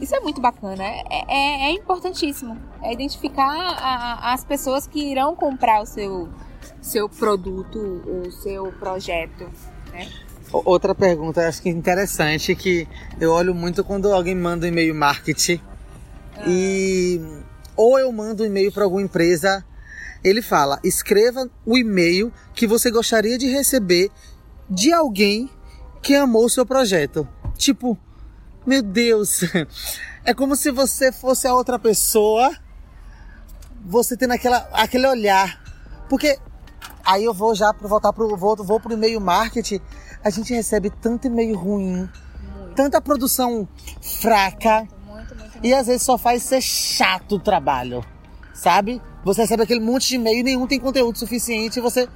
isso 0.00 0.14
é 0.14 0.20
muito 0.20 0.40
bacana, 0.40 0.82
é, 0.84 1.02
é, 1.28 1.70
é 1.70 1.72
importantíssimo. 1.72 2.56
É 2.82 2.92
identificar 2.92 3.50
a, 3.50 4.32
as 4.32 4.44
pessoas 4.44 4.86
que 4.86 5.10
irão 5.10 5.34
comprar 5.34 5.82
o 5.82 5.86
seu, 5.86 6.28
seu 6.80 7.08
produto, 7.08 7.78
o 7.78 8.30
seu 8.30 8.72
projeto. 8.72 9.48
Né? 9.92 10.08
Outra 10.52 10.94
pergunta, 10.94 11.46
acho 11.46 11.60
que 11.60 11.68
interessante, 11.68 12.54
que 12.54 12.88
eu 13.20 13.32
olho 13.32 13.54
muito 13.54 13.84
quando 13.84 14.10
alguém 14.12 14.34
manda 14.34 14.64
um 14.64 14.68
e-mail 14.68 14.94
marketing 14.94 15.60
ah. 16.36 16.44
e 16.46 17.20
ou 17.76 17.98
eu 17.98 18.10
mando 18.10 18.42
um 18.42 18.46
e-mail 18.46 18.72
para 18.72 18.84
alguma 18.84 19.02
empresa 19.02 19.64
ele 20.22 20.42
fala: 20.42 20.78
escreva 20.82 21.50
o 21.64 21.76
e-mail 21.76 22.32
que 22.54 22.66
você 22.66 22.90
gostaria 22.90 23.38
de 23.38 23.46
receber 23.46 24.10
de 24.68 24.92
alguém 24.92 25.50
que 26.02 26.14
amou 26.14 26.44
o 26.44 26.50
seu 26.50 26.64
projeto. 26.64 27.26
Tipo, 27.56 27.98
meu 28.66 28.82
Deus, 28.82 29.40
é 30.24 30.34
como 30.34 30.54
se 30.56 30.70
você 30.70 31.10
fosse 31.10 31.46
a 31.46 31.54
outra 31.54 31.78
pessoa, 31.78 32.54
você 33.84 34.16
tendo 34.16 34.32
aquela, 34.32 34.68
aquele 34.72 35.06
olhar. 35.06 35.62
Porque 36.08 36.38
Aí 37.08 37.24
eu 37.24 37.32
vou 37.32 37.54
já 37.54 37.72
pro, 37.72 37.88
voltar 37.88 38.12
pro 38.12 38.36
vou, 38.36 38.54
vou 38.56 38.78
pro 38.78 38.92
e-mail 38.92 39.18
marketing. 39.18 39.80
A 40.22 40.28
gente 40.28 40.52
recebe 40.52 40.90
tanto 40.90 41.26
e-mail 41.26 41.56
ruim, 41.56 42.06
Muito, 42.58 42.74
tanta 42.74 43.00
produção 43.00 43.66
fraca. 44.20 44.86
muito, 45.06 45.34
muito, 45.34 45.58
E 45.62 45.72
às 45.72 45.86
vezes 45.86 46.02
só 46.02 46.18
faz 46.18 46.42
ser 46.42 46.60
chato 46.60 47.36
o 47.36 47.40
trabalho, 47.40 48.04
sabe? 48.52 49.00
Você 49.24 49.42
recebe 49.42 49.62
aquele 49.62 49.80
monte 49.80 50.08
de 50.08 50.14
e-mail 50.16 50.38
e 50.38 50.42
nenhum 50.42 50.66
tem 50.66 50.78
conteúdo 50.78 51.18
suficiente 51.18 51.78
e 51.78 51.82
você 51.82 52.08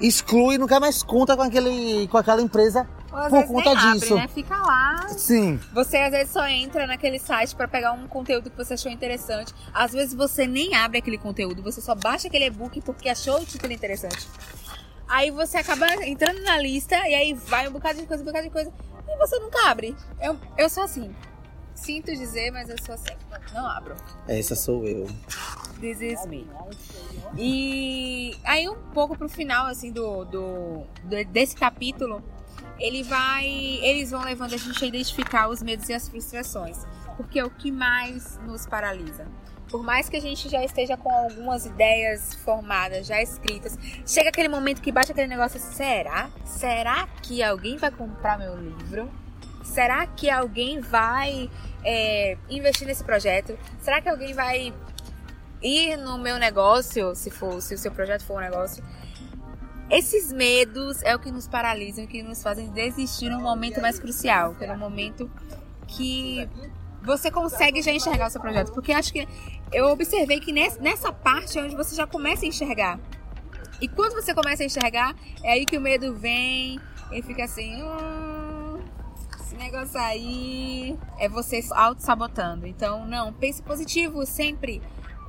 exclui 0.00 0.58
nunca 0.58 0.78
mais 0.80 1.02
conta 1.02 1.36
com, 1.36 1.42
aquele, 1.42 2.08
com 2.08 2.18
aquela 2.18 2.42
empresa 2.42 2.86
às 3.12 3.30
por 3.30 3.46
conta 3.46 3.74
nem 3.74 3.92
disso. 3.92 4.14
Abre, 4.14 4.26
né? 4.26 4.28
Fica 4.28 4.56
lá. 4.56 5.08
Sim, 5.08 5.58
Você 5.72 5.96
às 5.98 6.10
vezes 6.10 6.32
só 6.32 6.46
entra 6.46 6.86
naquele 6.86 7.18
site 7.18 7.54
pra 7.54 7.68
pegar 7.68 7.92
um 7.92 8.06
conteúdo 8.08 8.50
que 8.50 8.56
você 8.56 8.74
achou 8.74 8.90
interessante. 8.90 9.54
Às 9.72 9.92
vezes 9.92 10.14
você 10.14 10.46
nem 10.46 10.74
abre 10.74 10.98
aquele 10.98 11.18
conteúdo, 11.18 11.62
você 11.62 11.80
só 11.80 11.94
baixa 11.94 12.28
aquele 12.28 12.46
e-book 12.46 12.80
porque 12.80 13.08
achou 13.08 13.40
o 13.40 13.44
título 13.44 13.72
interessante. 13.72 14.28
Aí 15.06 15.30
você 15.30 15.58
acaba 15.58 15.86
entrando 16.06 16.42
na 16.42 16.58
lista 16.58 16.96
e 17.08 17.14
aí 17.14 17.34
vai 17.34 17.68
um 17.68 17.72
bocado 17.72 18.00
de 18.00 18.06
coisa, 18.06 18.22
um 18.22 18.26
bocado 18.26 18.44
de 18.44 18.50
coisa. 18.52 18.72
E 19.06 19.18
você 19.18 19.38
nunca 19.38 19.68
abre. 19.68 19.94
Eu, 20.20 20.36
eu 20.58 20.68
sou 20.68 20.82
assim. 20.82 21.14
Sinto 21.74 22.12
dizer, 22.12 22.50
mas 22.50 22.68
eu 22.70 22.76
sou 22.84 22.94
assim. 22.94 23.14
Não 23.52 23.66
abro. 23.66 23.94
essa 24.28 24.54
sou 24.54 24.86
eu. 24.86 25.06
This 25.80 26.00
is 26.00 26.24
me. 26.26 26.46
E 27.36 28.36
aí 28.44 28.68
um 28.68 28.76
pouco 28.92 29.16
pro 29.16 29.28
final 29.28 29.66
assim 29.66 29.90
do, 29.92 30.24
do, 30.24 30.84
do- 31.02 31.24
desse 31.26 31.56
capítulo, 31.56 32.22
ele 32.78 33.02
vai, 33.02 33.46
eles 33.46 34.10
vão 34.10 34.22
levando 34.22 34.54
a 34.54 34.56
gente 34.56 34.84
a 34.84 34.88
identificar 34.88 35.48
os 35.48 35.62
medos 35.62 35.88
e 35.88 35.92
as 35.92 36.08
frustrações, 36.08 36.78
porque 37.16 37.38
é 37.38 37.44
o 37.44 37.50
que 37.50 37.70
mais 37.70 38.38
nos 38.46 38.66
paralisa. 38.66 39.26
Por 39.68 39.82
mais 39.82 40.08
que 40.08 40.16
a 40.16 40.20
gente 40.20 40.48
já 40.48 40.62
esteja 40.64 40.96
com 40.96 41.10
algumas 41.10 41.66
ideias 41.66 42.34
formadas, 42.36 43.06
já 43.06 43.20
escritas, 43.20 43.76
chega 44.06 44.28
aquele 44.28 44.48
momento 44.48 44.80
que 44.80 44.92
bate 44.92 45.10
aquele 45.10 45.26
negócio, 45.26 45.58
será? 45.58 46.30
Será 46.44 47.08
que 47.22 47.42
alguém 47.42 47.76
vai 47.76 47.90
comprar 47.90 48.38
meu 48.38 48.56
livro? 48.56 49.10
Será 49.74 50.06
que 50.06 50.30
alguém 50.30 50.78
vai 50.80 51.50
é, 51.84 52.36
investir 52.48 52.86
nesse 52.86 53.02
projeto? 53.02 53.58
Será 53.80 54.00
que 54.00 54.08
alguém 54.08 54.32
vai 54.32 54.72
ir 55.60 55.96
no 55.96 56.16
meu 56.16 56.38
negócio, 56.38 57.14
se 57.16 57.28
for, 57.30 57.60
se 57.60 57.74
o 57.74 57.78
seu 57.78 57.90
projeto 57.90 58.24
for 58.24 58.36
um 58.36 58.40
negócio. 58.40 58.84
Esses 59.90 60.32
medos 60.32 61.02
é 61.02 61.14
o 61.14 61.18
que 61.18 61.30
nos 61.30 61.48
paralisam, 61.48 62.06
que 62.06 62.22
nos 62.22 62.42
fazem 62.42 62.68
desistir 62.70 63.28
no 63.28 63.40
momento 63.40 63.80
mais 63.80 63.98
crucial, 63.98 64.54
que 64.54 64.64
é 64.64 64.68
no 64.72 64.78
momento 64.78 65.30
que 65.88 66.48
você 67.02 67.30
consegue 67.30 67.82
já 67.82 67.90
enxergar 67.90 68.28
o 68.28 68.30
seu 68.30 68.40
projeto. 68.40 68.72
Porque 68.72 68.92
acho 68.92 69.12
que 69.12 69.26
eu 69.72 69.86
observei 69.86 70.38
que 70.40 70.52
ness- 70.52 70.78
nessa 70.78 71.12
parte 71.12 71.58
é 71.58 71.62
onde 71.62 71.74
você 71.76 71.94
já 71.96 72.06
começa 72.06 72.44
a 72.44 72.48
enxergar. 72.48 72.98
E 73.80 73.88
quando 73.88 74.12
você 74.14 74.32
começa 74.32 74.62
a 74.62 74.66
enxergar, 74.66 75.14
é 75.42 75.52
aí 75.52 75.66
que 75.66 75.76
o 75.76 75.80
medo 75.80 76.14
vem 76.14 76.80
e 77.12 77.22
fica 77.22 77.44
assim. 77.44 77.82
"Hum, 77.82 78.33
esse 79.54 79.56
negócio 79.56 79.98
aí 80.00 80.98
é 81.16 81.28
você 81.28 81.64
auto-sabotando. 81.70 82.66
Então, 82.66 83.06
não, 83.06 83.32
pense 83.32 83.62
positivo 83.62 84.26
sempre. 84.26 84.82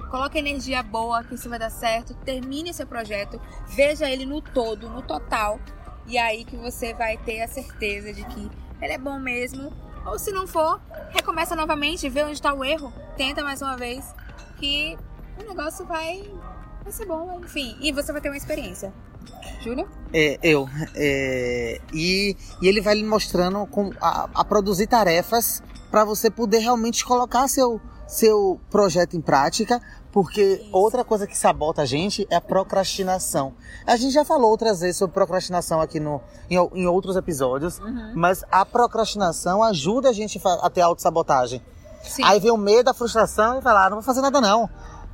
Coloque 0.10 0.38
energia 0.38 0.82
boa, 0.82 1.24
que 1.24 1.36
isso 1.36 1.50
vai 1.50 1.60
dar 1.60 1.70
certo. 1.70 2.15
Termine 2.25 2.74
seu 2.74 2.88
projeto, 2.88 3.39
veja 3.67 4.10
ele 4.10 4.25
no 4.25 4.41
todo, 4.41 4.89
no 4.89 5.01
total. 5.01 5.60
E 6.08 6.17
aí 6.17 6.44
que 6.44 6.55
você 6.55 6.94
vai 6.94 7.17
ter 7.17 7.41
a 7.41 7.48
certeza 7.48 8.12
de 8.13 8.24
que 8.25 8.50
ele 8.82 8.94
é 8.94 8.98
bom 8.98 9.20
mesmo. 9.20 9.72
Ou 10.05 10.17
se 10.17 10.32
não 10.32 10.48
for, 10.48 10.82
recomeça 11.10 11.55
novamente, 11.55 12.10
vê 12.10 12.24
onde 12.24 12.34
está 12.34 12.53
o 12.53 12.63
erro, 12.63 12.94
tenta 13.17 13.44
mais 13.44 13.62
uma 13.62 13.75
vez, 13.75 14.13
que 14.58 14.98
o 15.39 15.48
negócio 15.48 15.86
vai, 15.86 16.32
vai 16.84 16.91
ser 16.91 17.05
bom, 17.05 17.39
enfim. 17.44 17.75
E 17.79 17.91
você 17.91 18.12
vai 18.12 18.22
ter 18.22 18.29
uma 18.29 18.38
experiência. 18.38 18.94
Júlio? 19.62 19.88
É, 20.13 20.39
eu. 20.44 20.67
É, 20.96 21.82
e, 21.94 22.36
e 22.62 22.67
ele 22.67 22.82
vai 22.82 22.96
lhe 22.96 23.03
mostrando 23.03 23.65
com, 23.67 23.91
a, 24.00 24.29
a 24.34 24.46
produzir 24.46 24.88
tarefas 24.88 25.62
para 25.89 26.05
você 26.05 26.29
poder 26.29 26.60
realmente 26.60 27.05
colocar 27.05 27.48
seu, 27.48 27.82
seu 28.08 28.60
projeto 28.70 29.15
em 29.15 29.22
prática. 29.22 29.82
Porque 30.12 30.41
Isso. 30.41 30.70
outra 30.72 31.03
coisa 31.03 31.27
que 31.27 31.38
sabota 31.38 31.82
a 31.82 31.86
gente 31.86 32.25
é 32.29 32.38
a 32.38 32.41
procrastinação. 32.41 33.53
A 33.86 33.98
gente 33.98 34.13
já 34.13 34.24
falou 34.24 34.50
outras 34.50 34.79
vezes 34.79 34.96
sobre 34.96 35.13
procrastinação 35.13 35.82
aqui 35.82 36.00
no, 36.00 36.22
em, 36.50 36.55
em 36.55 36.88
outros 36.88 37.17
episódios. 37.17 37.82
Mas 38.13 38.44
a 38.50 38.65
procrastinação 38.65 39.62
ajuda 39.62 40.10
a 40.10 40.13
gente 40.13 40.39
a 40.46 40.70
ter 40.70 40.82
autossabotagem. 40.82 41.62
Sim. 42.01 42.24
Aí 42.24 42.39
vem 42.39 42.51
o 42.51 42.58
medo, 42.58 42.89
a 42.89 42.94
frustração 42.94 43.60
e 43.60 43.62
fala, 43.62 43.86
ah, 43.86 43.89
não 43.89 43.98
vou 43.98 44.03
fazer 44.03 44.22
nada 44.22 44.39
não. 44.39 44.70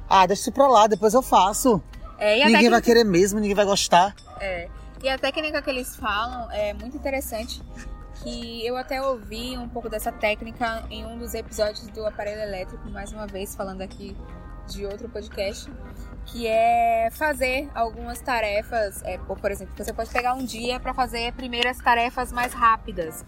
Ah, 0.08 0.28
deixa 0.28 0.44
isso 0.44 0.52
pra 0.52 0.68
lá, 0.68 0.88
depois 0.88 1.14
eu 1.14 1.22
faço. 1.22 1.82
É, 2.22 2.36
Ninguém 2.36 2.52
vai 2.52 2.62
técnica- 2.62 2.82
querer 2.82 3.04
mesmo, 3.04 3.40
ninguém 3.40 3.56
vai 3.56 3.66
gostar. 3.66 4.16
É. 4.40 4.70
E 5.04 5.10
a 5.10 5.18
técnica 5.18 5.60
que 5.62 5.70
eles 5.70 5.96
falam 5.96 6.50
é 6.52 6.74
muito 6.74 6.96
interessante. 6.96 7.62
Que 8.24 8.64
eu 8.64 8.78
até 8.78 9.02
ouvi 9.02 9.58
um 9.58 9.68
pouco 9.68 9.90
dessa 9.90 10.12
técnica 10.12 10.84
em 10.92 11.04
um 11.04 11.18
dos 11.18 11.34
episódios 11.34 11.88
do 11.88 12.06
aparelho 12.06 12.40
elétrico, 12.42 12.88
mais 12.92 13.12
uma 13.12 13.26
vez 13.26 13.56
falando 13.56 13.82
aqui 13.82 14.16
de 14.68 14.86
outro 14.86 15.10
podcast, 15.10 15.68
que 16.28 16.46
é 16.46 17.10
fazer 17.12 17.68
algumas 17.74 18.22
tarefas. 18.22 19.02
É, 19.04 19.18
por 19.18 19.50
exemplo, 19.50 19.74
você 19.76 19.92
pode 19.92 20.12
pegar 20.12 20.36
um 20.36 20.46
dia 20.46 20.80
para 20.80 20.94
fazer 20.94 21.34
primeiras 21.34 21.80
tarefas 21.80 22.32
mais 22.32 22.54
rápidas 22.54 23.26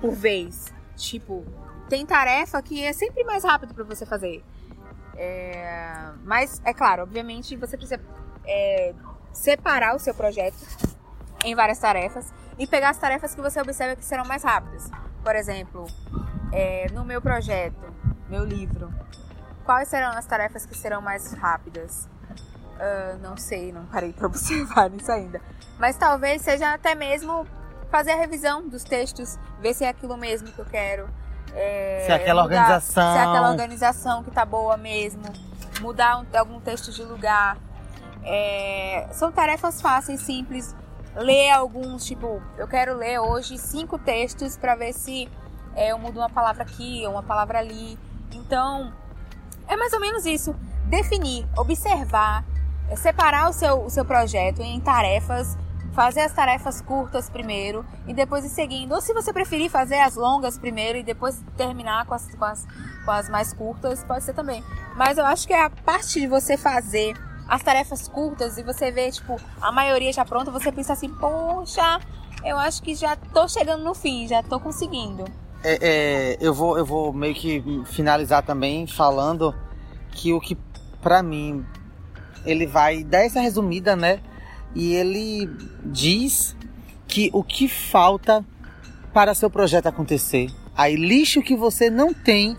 por 0.00 0.14
vez. 0.14 0.72
Tipo, 0.96 1.44
tem 1.90 2.06
tarefa 2.06 2.62
que 2.62 2.82
é 2.82 2.94
sempre 2.94 3.24
mais 3.24 3.44
rápido 3.44 3.74
para 3.74 3.84
você 3.84 4.06
fazer. 4.06 4.42
É, 5.16 6.12
mas, 6.24 6.60
é 6.64 6.72
claro, 6.72 7.02
obviamente 7.02 7.56
você 7.56 7.76
precisa 7.76 8.00
é, 8.46 8.94
separar 9.32 9.94
o 9.94 9.98
seu 9.98 10.14
projeto 10.14 10.56
em 11.44 11.54
várias 11.54 11.78
tarefas 11.78 12.32
e 12.58 12.66
pegar 12.66 12.90
as 12.90 12.98
tarefas 12.98 13.34
que 13.34 13.40
você 13.40 13.60
observa 13.60 13.96
que 13.96 14.04
serão 14.04 14.24
mais 14.24 14.42
rápidas. 14.42 14.90
Por 15.22 15.36
exemplo, 15.36 15.86
é, 16.52 16.86
no 16.92 17.04
meu 17.04 17.20
projeto, 17.20 17.92
meu 18.28 18.44
livro, 18.44 18.92
quais 19.64 19.88
serão 19.88 20.10
as 20.10 20.26
tarefas 20.26 20.66
que 20.66 20.76
serão 20.76 21.00
mais 21.00 21.32
rápidas? 21.32 22.08
Ah, 22.78 23.16
não 23.20 23.36
sei, 23.36 23.72
não 23.72 23.86
parei 23.86 24.12
para 24.12 24.26
observar 24.28 24.92
isso 24.92 25.10
ainda. 25.10 25.40
Mas 25.78 25.96
talvez 25.96 26.42
seja 26.42 26.72
até 26.72 26.94
mesmo 26.94 27.46
fazer 27.90 28.12
a 28.12 28.16
revisão 28.16 28.68
dos 28.68 28.82
textos, 28.82 29.38
ver 29.60 29.74
se 29.74 29.84
é 29.84 29.88
aquilo 29.88 30.16
mesmo 30.16 30.50
que 30.52 30.58
eu 30.58 30.64
quero. 30.64 31.08
É, 31.52 32.02
Se 32.06 32.12
é 32.12 32.14
aquela 32.14 32.42
mudar- 32.44 32.54
organização. 32.56 33.12
Se 33.12 33.18
é 33.18 33.22
aquela 33.22 33.50
organização 33.50 34.22
que 34.24 34.30
tá 34.30 34.44
boa 34.44 34.76
mesmo. 34.76 35.22
Mudar 35.80 36.18
um- 36.20 36.38
algum 36.38 36.60
texto 36.60 36.90
de 36.92 37.02
lugar. 37.02 37.56
É, 38.22 39.06
são 39.12 39.30
tarefas 39.30 39.80
fáceis, 39.80 40.20
simples. 40.20 40.74
Ler 41.14 41.50
alguns, 41.50 42.04
tipo, 42.04 42.42
eu 42.56 42.66
quero 42.66 42.96
ler 42.96 43.18
hoje 43.20 43.58
cinco 43.58 43.98
textos 43.98 44.56
para 44.56 44.74
ver 44.74 44.92
se 44.92 45.28
é, 45.76 45.92
eu 45.92 45.98
mudo 45.98 46.18
uma 46.20 46.30
palavra 46.30 46.62
aqui 46.62 47.02
ou 47.06 47.12
uma 47.12 47.22
palavra 47.22 47.58
ali. 47.58 47.98
Então, 48.32 48.92
é 49.68 49.76
mais 49.76 49.92
ou 49.92 50.00
menos 50.00 50.24
isso. 50.26 50.54
Definir, 50.86 51.46
observar, 51.56 52.44
é, 52.88 52.96
separar 52.96 53.48
o 53.48 53.52
seu, 53.52 53.84
o 53.84 53.90
seu 53.90 54.04
projeto 54.04 54.60
em 54.62 54.80
tarefas, 54.80 55.56
fazer 55.94 56.22
as 56.22 56.32
tarefas 56.32 56.80
curtas 56.82 57.30
primeiro 57.30 57.86
e 58.06 58.12
depois 58.12 58.44
ir 58.44 58.48
seguindo. 58.48 58.92
Ou 58.92 59.00
se 59.00 59.14
você 59.14 59.32
preferir 59.32 59.70
fazer 59.70 60.00
as 60.00 60.16
longas 60.16 60.58
primeiro 60.58 60.98
e 60.98 61.02
depois 61.02 61.42
terminar 61.56 62.04
com 62.06 62.14
as, 62.14 62.34
com 62.34 62.44
as, 62.44 62.66
com 63.04 63.10
as 63.10 63.28
mais 63.28 63.52
curtas, 63.52 64.02
pode 64.04 64.24
ser 64.24 64.34
também. 64.34 64.62
Mas 64.96 65.16
eu 65.16 65.24
acho 65.24 65.46
que 65.46 65.52
é 65.52 65.64
a 65.64 65.70
parte 65.70 66.20
de 66.20 66.26
você 66.26 66.56
fazer 66.56 67.14
as 67.48 67.62
tarefas 67.62 68.08
curtas 68.08 68.58
e 68.58 68.62
você 68.62 68.90
ver, 68.90 69.12
tipo, 69.12 69.40
a 69.60 69.70
maioria 69.70 70.12
já 70.12 70.24
pronta, 70.24 70.50
você 70.50 70.72
pensa 70.72 70.94
assim, 70.94 71.08
poxa, 71.08 72.00
eu 72.44 72.58
acho 72.58 72.82
que 72.82 72.94
já 72.94 73.16
tô 73.16 73.46
chegando 73.46 73.84
no 73.84 73.94
fim, 73.94 74.26
já 74.26 74.42
tô 74.42 74.58
conseguindo. 74.58 75.24
É, 75.62 75.78
é, 75.80 76.38
eu, 76.40 76.52
vou, 76.52 76.76
eu 76.76 76.84
vou 76.84 77.12
meio 77.12 77.34
que 77.34 77.62
finalizar 77.86 78.42
também 78.42 78.86
falando 78.86 79.54
que 80.10 80.32
o 80.32 80.40
que, 80.40 80.56
pra 81.00 81.22
mim, 81.22 81.64
ele 82.44 82.66
vai 82.66 83.04
dar 83.04 83.24
essa 83.24 83.40
resumida, 83.40 83.94
né? 83.94 84.20
E 84.74 84.94
ele 84.94 85.48
diz 85.84 86.56
que 87.06 87.30
o 87.32 87.44
que 87.44 87.68
falta 87.68 88.44
para 89.12 89.34
seu 89.34 89.48
projeto 89.48 89.86
acontecer. 89.86 90.50
Aí 90.76 90.96
lixe 90.96 91.38
o 91.38 91.42
que 91.42 91.54
você 91.54 91.88
não 91.88 92.12
tem 92.12 92.56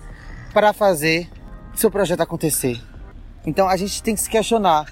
para 0.54 0.72
fazer 0.72 1.30
seu 1.74 1.92
projeto 1.92 2.22
acontecer. 2.22 2.82
Então 3.46 3.68
a 3.68 3.76
gente 3.76 4.02
tem 4.02 4.16
que 4.16 4.22
se 4.22 4.30
questionar. 4.30 4.86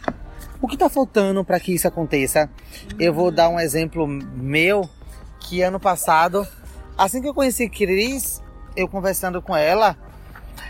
O 0.61 0.67
que 0.67 0.75
está 0.75 0.89
faltando 0.89 1.43
para 1.43 1.59
que 1.59 1.73
isso 1.73 1.87
aconteça? 1.87 2.49
Eu 2.99 3.13
vou 3.13 3.31
dar 3.31 3.49
um 3.49 3.59
exemplo 3.59 4.05
meu, 4.07 4.89
que 5.39 5.61
ano 5.61 5.79
passado, 5.79 6.47
assim 6.97 7.21
que 7.21 7.27
eu 7.27 7.33
conheci 7.33 7.69
Cris, 7.69 8.41
eu 8.75 8.87
conversando 8.87 9.41
com 9.41 9.55
ela, 9.55 9.97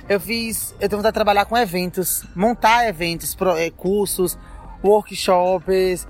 eu 0.08 0.20
fiz, 0.20 0.74
eu 0.80 0.90
tenho 0.90 1.00
vontade 1.00 1.14
de 1.14 1.16
trabalhar 1.16 1.46
com 1.46 1.58
eventos, 1.58 2.24
montar 2.36 2.88
eventos, 2.88 3.36
eh, 3.58 3.70
cursos, 3.72 4.38
workshops. 4.84 6.08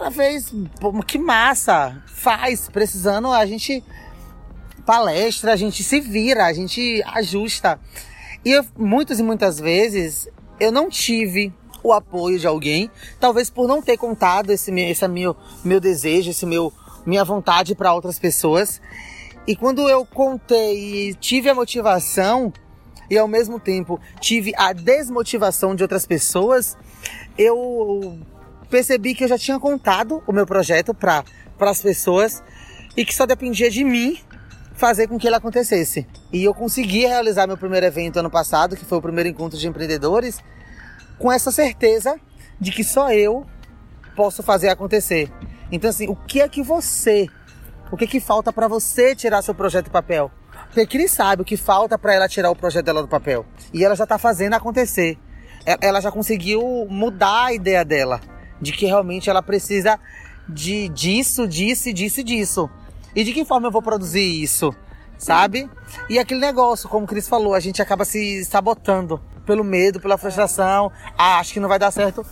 Ela 0.00 0.10
fez, 0.10 0.50
que 1.06 1.18
massa, 1.18 2.02
faz, 2.06 2.70
precisando 2.70 3.28
a 3.28 3.44
gente 3.44 3.84
palestra, 4.86 5.52
a 5.52 5.56
gente 5.56 5.84
se 5.84 6.00
vira, 6.00 6.46
a 6.46 6.54
gente 6.54 7.02
ajusta. 7.04 7.78
E 8.42 8.50
eu, 8.50 8.64
muitas 8.78 9.20
e 9.20 9.22
muitas 9.22 9.60
vezes 9.60 10.26
eu 10.58 10.72
não 10.72 10.88
tive 10.88 11.52
o 11.82 11.92
apoio 11.92 12.38
de 12.38 12.46
alguém, 12.46 12.90
talvez 13.20 13.50
por 13.50 13.68
não 13.68 13.82
ter 13.82 13.98
contado 13.98 14.48
esse, 14.48 14.72
esse 14.80 15.06
meu, 15.06 15.36
meu 15.62 15.78
desejo, 15.78 16.30
esse 16.30 16.46
meu 16.46 16.72
minha 17.04 17.22
vontade 17.22 17.74
para 17.74 17.92
outras 17.92 18.18
pessoas. 18.18 18.80
E 19.46 19.54
quando 19.54 19.86
eu 19.86 20.06
contei 20.06 21.10
e 21.10 21.14
tive 21.14 21.50
a 21.50 21.54
motivação 21.54 22.50
e 23.10 23.18
ao 23.18 23.28
mesmo 23.28 23.60
tempo 23.60 24.00
tive 24.18 24.54
a 24.56 24.72
desmotivação 24.72 25.74
de 25.74 25.82
outras 25.82 26.06
pessoas, 26.06 26.78
eu 27.36 28.18
percebi 28.70 29.14
que 29.14 29.24
eu 29.24 29.28
já 29.28 29.36
tinha 29.36 29.58
contado 29.58 30.22
o 30.26 30.32
meu 30.32 30.46
projeto 30.46 30.94
para 30.94 31.24
as 31.58 31.82
pessoas 31.82 32.42
e 32.96 33.04
que 33.04 33.14
só 33.14 33.26
dependia 33.26 33.70
de 33.70 33.84
mim 33.84 34.18
fazer 34.74 35.08
com 35.08 35.18
que 35.18 35.26
ele 35.26 35.36
acontecesse. 35.36 36.06
E 36.32 36.42
eu 36.42 36.54
consegui 36.54 37.00
realizar 37.00 37.46
meu 37.46 37.58
primeiro 37.58 37.84
evento 37.84 38.18
ano 38.18 38.30
passado, 38.30 38.76
que 38.76 38.84
foi 38.84 38.98
o 38.98 39.02
primeiro 39.02 39.28
encontro 39.28 39.58
de 39.58 39.68
empreendedores, 39.68 40.38
com 41.18 41.30
essa 41.30 41.50
certeza 41.50 42.18
de 42.58 42.70
que 42.70 42.82
só 42.82 43.12
eu 43.12 43.44
posso 44.16 44.42
fazer 44.42 44.68
acontecer. 44.68 45.30
Então 45.70 45.90
assim, 45.90 46.08
o 46.08 46.16
que 46.16 46.40
é 46.40 46.48
que 46.48 46.62
você, 46.62 47.26
o 47.90 47.96
que 47.96 48.04
é 48.04 48.06
que 48.06 48.20
falta 48.20 48.52
para 48.52 48.68
você 48.68 49.14
tirar 49.14 49.42
seu 49.42 49.54
projeto 49.54 49.86
do 49.86 49.90
papel? 49.90 50.30
Porque 50.66 50.86
Cris 50.86 51.10
sabe 51.10 51.42
o 51.42 51.44
que 51.44 51.56
falta 51.56 51.98
para 51.98 52.14
ela 52.14 52.28
tirar 52.28 52.50
o 52.50 52.56
projeto 52.56 52.86
dela 52.86 53.02
do 53.02 53.08
papel. 53.08 53.44
E 53.74 53.84
ela 53.84 53.96
já 53.96 54.06
tá 54.06 54.18
fazendo 54.18 54.54
acontecer. 54.54 55.18
Ela 55.80 56.00
já 56.00 56.12
conseguiu 56.12 56.86
mudar 56.88 57.46
a 57.46 57.52
ideia 57.52 57.84
dela 57.84 58.20
de 58.60 58.72
que 58.72 58.86
realmente 58.86 59.30
ela 59.30 59.42
precisa 59.42 59.98
de 60.48 60.88
disso, 60.88 61.46
disso, 61.46 61.92
disso 61.92 62.20
e 62.20 62.24
disso. 62.24 62.70
E 63.14 63.24
de 63.24 63.32
que 63.32 63.44
forma 63.44 63.68
eu 63.68 63.72
vou 63.72 63.82
produzir 63.82 64.42
isso? 64.42 64.74
Sabe? 65.18 65.68
E 66.08 66.18
aquele 66.18 66.40
negócio, 66.40 66.88
como 66.88 67.04
o 67.04 67.08
Cris 67.08 67.28
falou, 67.28 67.54
a 67.54 67.60
gente 67.60 67.82
acaba 67.82 68.04
se 68.04 68.44
sabotando 68.44 69.20
pelo 69.44 69.64
medo, 69.64 70.00
pela 70.00 70.16
frustração. 70.16 70.90
Ah, 71.16 71.38
acho 71.38 71.52
que 71.52 71.60
não 71.60 71.68
vai 71.68 71.78
dar 71.78 71.90
certo. 71.90 72.24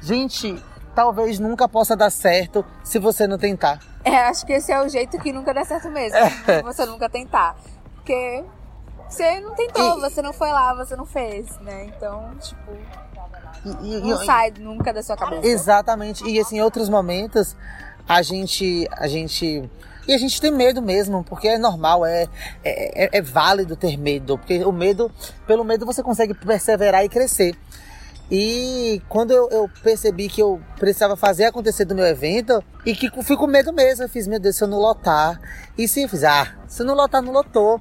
Gente, 0.00 0.60
talvez 0.94 1.38
nunca 1.38 1.68
possa 1.68 1.96
dar 1.96 2.10
certo 2.10 2.64
se 2.82 2.98
você 2.98 3.26
não 3.26 3.38
tentar. 3.38 3.80
É, 4.04 4.16
acho 4.16 4.44
que 4.44 4.52
esse 4.52 4.72
é 4.72 4.80
o 4.80 4.88
jeito 4.88 5.18
que 5.18 5.32
nunca 5.32 5.52
dá 5.54 5.64
certo 5.64 5.90
mesmo. 5.90 6.16
É. 6.16 6.62
Você 6.62 6.84
nunca 6.86 7.08
tentar. 7.08 7.56
Porque 7.94 8.44
você 9.08 9.40
não 9.40 9.54
tentou, 9.54 9.98
e... 9.98 10.00
você 10.00 10.22
não 10.22 10.32
foi 10.32 10.50
lá, 10.50 10.74
você 10.74 10.96
não 10.96 11.06
fez, 11.06 11.58
né? 11.60 11.86
Então, 11.86 12.34
tipo. 12.40 12.72
E, 13.64 13.96
e, 13.96 14.00
não 14.00 14.22
e, 14.22 14.26
sai 14.26 14.52
nunca 14.58 14.92
da 14.92 15.02
sua 15.02 15.16
cabeça. 15.16 15.46
Exatamente. 15.46 16.24
E 16.28 16.38
assim, 16.38 16.58
em 16.58 16.62
outros 16.62 16.88
momentos, 16.88 17.56
a 18.08 18.22
gente. 18.22 18.88
A 18.92 19.06
gente. 19.06 19.68
E 20.06 20.12
a 20.12 20.18
gente 20.18 20.38
tem 20.38 20.52
medo 20.52 20.82
mesmo, 20.82 21.24
porque 21.24 21.48
é 21.48 21.56
normal, 21.56 22.04
é, 22.04 22.28
é, 22.62 23.04
é, 23.04 23.18
é 23.18 23.22
válido 23.22 23.74
ter 23.74 23.96
medo, 23.96 24.36
porque 24.36 24.62
o 24.62 24.70
medo, 24.70 25.10
pelo 25.46 25.64
medo 25.64 25.86
você 25.86 26.02
consegue 26.02 26.34
perseverar 26.34 27.02
e 27.02 27.08
crescer. 27.08 27.56
E 28.30 29.02
quando 29.08 29.30
eu, 29.32 29.48
eu, 29.50 29.70
percebi 29.82 30.28
que 30.28 30.42
eu 30.42 30.60
precisava 30.76 31.16
fazer 31.16 31.44
acontecer 31.44 31.84
do 31.84 31.94
meu 31.94 32.06
evento, 32.06 32.62
e 32.84 32.94
que 32.94 33.10
fui 33.22 33.36
com 33.36 33.46
medo 33.46 33.72
mesmo, 33.72 34.04
eu 34.04 34.08
fiz, 34.08 34.26
meu 34.26 34.40
Deus, 34.40 34.56
se 34.56 34.64
eu 34.64 34.68
não 34.68 34.78
lotar. 34.78 35.40
E 35.76 35.84
eu 35.84 36.08
fiz, 36.08 36.24
ah, 36.24 36.54
se 36.66 36.82
não 36.84 36.94
lotar, 36.94 37.22
não 37.22 37.32
lotou. 37.32 37.80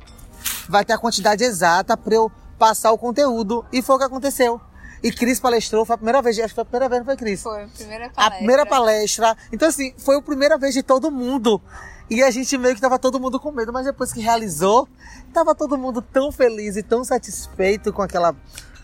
Vai 0.68 0.84
ter 0.84 0.94
a 0.94 0.98
quantidade 0.98 1.44
exata 1.44 1.96
para 1.96 2.16
eu 2.16 2.32
passar 2.58 2.92
o 2.92 2.98
conteúdo. 2.98 3.66
E 3.72 3.82
foi 3.82 3.96
o 3.96 4.00
que 4.00 4.06
aconteceu. 4.06 4.62
E 5.04 5.12
Cris 5.12 5.38
palestrou, 5.38 5.86
foi 5.86 5.96
a 5.96 5.98
primeira 5.98 6.22
vez, 6.22 6.40
acho 6.40 6.48
que 6.48 6.56
foi 6.56 6.62
a 6.62 6.66
primeira 6.66 6.88
vez, 6.88 7.00
não 7.02 7.06
foi 7.06 7.18
Cris? 7.18 7.44
Foi, 7.44 7.64
a 7.64 7.68
primeira 7.68 8.10
palestra. 8.10 8.26
A 8.26 8.32
primeira 8.32 8.66
palestra. 8.66 9.38
Então, 9.52 9.68
assim, 9.68 9.94
foi 9.98 10.16
a 10.16 10.22
primeira 10.22 10.58
vez 10.58 10.74
de 10.74 10.82
todo 10.82 11.12
mundo. 11.12 11.62
E 12.10 12.24
a 12.24 12.32
gente 12.32 12.58
meio 12.58 12.74
que 12.74 12.82
tava 12.82 12.98
todo 12.98 13.20
mundo 13.20 13.38
com 13.40 13.52
medo, 13.52 13.74
mas 13.74 13.86
depois 13.86 14.14
que 14.14 14.22
realizou, 14.22 14.88
tava 15.34 15.54
todo 15.54 15.78
mundo 15.78 16.02
tão 16.02 16.32
feliz 16.32 16.78
e 16.78 16.84
tão 16.84 17.04
satisfeito 17.04 17.92
com 17.92 18.02
aquela 18.02 18.34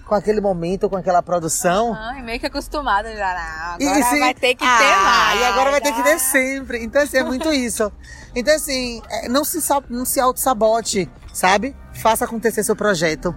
com 0.09 0.15
aquele 0.15 0.41
momento, 0.41 0.89
com 0.89 0.97
aquela 0.97 1.21
produção. 1.21 1.95
E 2.17 2.23
meio 2.23 2.39
que 2.39 2.47
acostumado 2.47 3.07
já. 3.09 3.75
Agora 3.79 3.99
e, 3.99 4.03
sim, 4.03 4.19
vai 4.19 4.33
ter 4.33 4.55
que 4.55 4.65
ah, 4.65 4.77
ter 4.79 4.95
mais. 4.95 5.39
E 5.39 5.43
agora 5.43 5.71
vai 5.71 5.81
ter 5.81 5.93
que 5.93 6.01
ter 6.01 6.19
sempre. 6.19 6.83
Então, 6.83 7.03
assim, 7.03 7.17
é 7.17 7.23
muito 7.23 7.53
isso. 7.53 7.91
Então, 8.35 8.55
assim, 8.55 9.03
é, 9.07 9.29
não 9.29 9.45
se, 9.45 9.59
não 9.87 10.05
se 10.05 10.19
auto-sabote, 10.19 11.07
sabe? 11.31 11.75
Faça 11.93 12.25
acontecer 12.25 12.63
seu 12.63 12.75
projeto. 12.75 13.35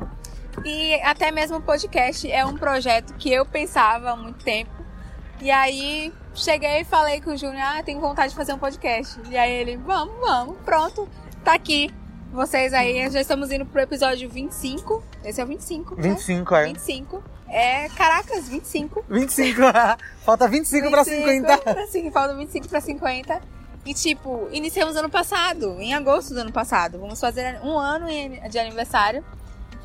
E 0.64 0.94
até 1.02 1.30
mesmo 1.30 1.58
o 1.58 1.62
podcast 1.62 2.30
é 2.30 2.44
um 2.44 2.56
projeto 2.56 3.14
que 3.14 3.32
eu 3.32 3.44
pensava 3.44 4.10
há 4.10 4.16
muito 4.16 4.44
tempo. 4.44 4.70
E 5.40 5.50
aí 5.50 6.12
cheguei 6.34 6.80
e 6.80 6.84
falei 6.84 7.20
com 7.20 7.32
o 7.32 7.36
Júnior, 7.36 7.62
ah, 7.62 7.82
tenho 7.82 8.00
vontade 8.00 8.30
de 8.30 8.36
fazer 8.36 8.52
um 8.52 8.58
podcast. 8.58 9.18
E 9.28 9.36
aí 9.36 9.52
ele, 9.52 9.76
vamos, 9.76 10.14
vamos, 10.20 10.56
pronto, 10.64 11.08
tá 11.44 11.54
aqui. 11.54 11.90
Vocês 12.32 12.72
aí, 12.72 13.10
já 13.10 13.20
estamos 13.20 13.50
indo 13.50 13.66
pro 13.66 13.80
episódio 13.80 14.28
25. 14.28 15.02
Esse 15.22 15.40
é 15.40 15.44
o 15.44 15.46
25. 15.46 15.96
25, 15.96 16.54
né? 16.54 16.62
é. 16.62 16.66
25. 16.66 17.22
É, 17.48 17.88
caracas, 17.90 18.48
25. 18.48 19.04
25. 19.06 19.60
falta 20.24 20.48
25, 20.48 20.88
25 20.88 20.90
pra 20.90 21.04
50. 21.04 21.86
Sim, 21.88 22.10
falta 22.12 22.34
25 22.34 22.68
pra 22.68 22.80
50. 22.80 23.40
E 23.84 23.92
tipo, 23.92 24.48
iniciamos 24.52 24.96
ano 24.96 25.10
passado, 25.10 25.76
em 25.78 25.92
agosto 25.92 26.32
do 26.32 26.40
ano 26.40 26.52
passado. 26.52 26.98
Vamos 26.98 27.20
fazer 27.20 27.60
um 27.62 27.76
ano 27.76 28.06
de 28.48 28.58
aniversário. 28.58 29.22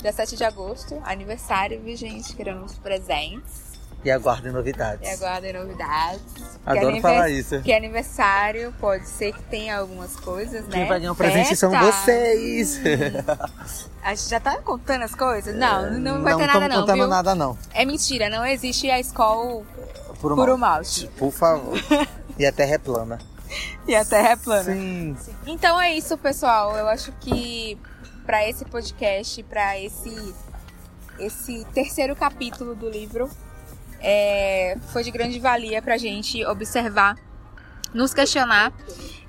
17 0.02 0.36
de 0.36 0.44
agosto, 0.44 1.02
aniversário, 1.04 1.82
viu, 1.82 1.96
gente? 1.96 2.36
Queremos 2.36 2.74
presentes. 2.76 3.68
E 4.06 4.12
aguardem 4.12 4.52
novidades. 4.52 5.08
E 5.10 5.12
aguardem 5.12 5.54
novidades. 5.54 6.22
Adoro 6.66 6.96
que 6.96 7.02
falar 7.02 7.30
isso. 7.30 7.62
Que 7.62 7.74
aniversário 7.74 8.74
pode 8.80 9.08
ser 9.08 9.34
que 9.34 9.42
tenha 9.44 9.78
algumas 9.80 10.16
coisas, 10.16 10.66
né? 10.68 10.72
Quem 10.72 10.88
vai 10.88 11.00
ganhar 11.00 11.12
um 11.12 11.16
presente 11.16 11.56
são 11.56 11.72
vocês. 11.72 12.80
A 14.04 14.14
gente 14.14 14.30
já 14.30 14.40
tá 14.40 14.62
contando 14.62 15.02
as 15.04 15.16
coisas? 15.16 15.56
Não, 15.56 15.92
não 16.00 16.22
vai 16.22 16.34
não 16.34 16.40
ter 16.40 16.48
nada 16.48 16.60
não, 16.60 16.70
Não 16.70 16.82
contando 16.82 16.98
viu? 16.98 17.08
nada 17.08 17.36
não. 17.36 17.58
É 17.74 17.84
mentira, 17.86 18.30
não 18.30 18.46
existe 18.46 18.90
a 18.90 19.00
escola 19.00 19.64
puro, 20.22 20.36
puro 20.36 20.58
malte. 20.58 21.02
malte. 21.06 21.18
Por 21.18 21.32
favor. 21.32 21.78
e 22.38 22.46
a 22.46 22.52
terra 22.52 22.76
é 22.76 22.78
plana. 22.78 23.18
E 23.88 23.96
a 23.96 24.04
terra 24.04 24.32
é 24.32 24.36
plana. 24.36 24.64
Sim. 24.64 25.16
Então 25.46 25.80
é 25.80 25.94
isso, 25.94 26.18
pessoal. 26.18 26.76
Eu 26.76 26.90
acho 26.90 27.14
que 27.22 27.78
para 28.28 28.48
esse 28.48 28.66
podcast, 28.66 29.42
para 29.44 29.80
esse 29.80 30.36
esse 31.18 31.66
terceiro 31.74 32.16
capítulo 32.16 32.76
do 32.76 32.88
livro, 32.88 33.28
é, 34.00 34.78
foi 34.94 35.04
de 35.04 35.10
grande 35.10 35.40
valia 35.40 35.82
para 35.82 35.96
a 35.96 35.98
gente 35.98 36.46
observar, 36.46 37.18
nos 37.92 38.14
questionar 38.14 38.72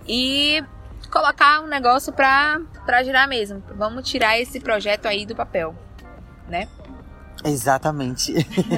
e 0.07 0.63
colocar 1.11 1.63
um 1.63 1.67
negócio 1.67 2.13
para 2.13 2.61
girar 3.03 3.27
mesmo. 3.27 3.63
Vamos 3.75 4.07
tirar 4.07 4.39
esse 4.39 4.61
projeto 4.61 5.07
aí 5.07 5.25
do 5.25 5.35
papel, 5.35 5.75
né? 6.47 6.69
Exatamente. 7.43 8.35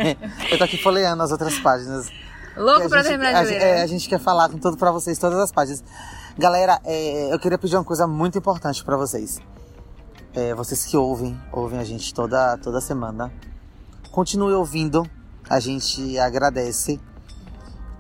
Eu 0.53 0.59
tô 0.59 0.65
aqui 0.65 0.81
folheando 0.81 1.23
as 1.23 1.33
outras 1.33 1.59
páginas. 1.59 2.09
Louco 2.57 2.89
pra 2.89 3.03
terminar 3.03 3.43
de 3.45 3.51
ler. 3.51 3.61
É, 3.61 3.83
a 3.83 3.87
gente 3.87 4.09
quer 4.09 4.21
falar 4.21 4.49
com 4.49 4.59
tudo 4.59 4.77
para 4.77 4.93
vocês, 4.93 5.19
todas 5.19 5.39
as 5.39 5.51
páginas. 5.51 5.83
Galera, 6.39 6.79
é, 6.85 7.33
eu 7.33 7.39
queria 7.39 7.59
pedir 7.59 7.77
uma 7.77 7.85
coisa 7.85 8.07
muito 8.07 8.39
importante 8.39 8.85
para 8.85 8.97
vocês. 8.97 9.41
É, 10.35 10.55
vocês 10.55 10.85
que 10.85 10.97
ouvem, 10.97 11.41
ouvem 11.53 11.79
a 11.79 11.85
gente 11.85 12.15
toda, 12.15 12.57
toda 12.59 12.81
semana. 12.81 13.33
Continue 14.11 14.53
ouvindo 14.55 15.09
a 15.51 15.59
gente 15.59 16.17
agradece 16.17 17.01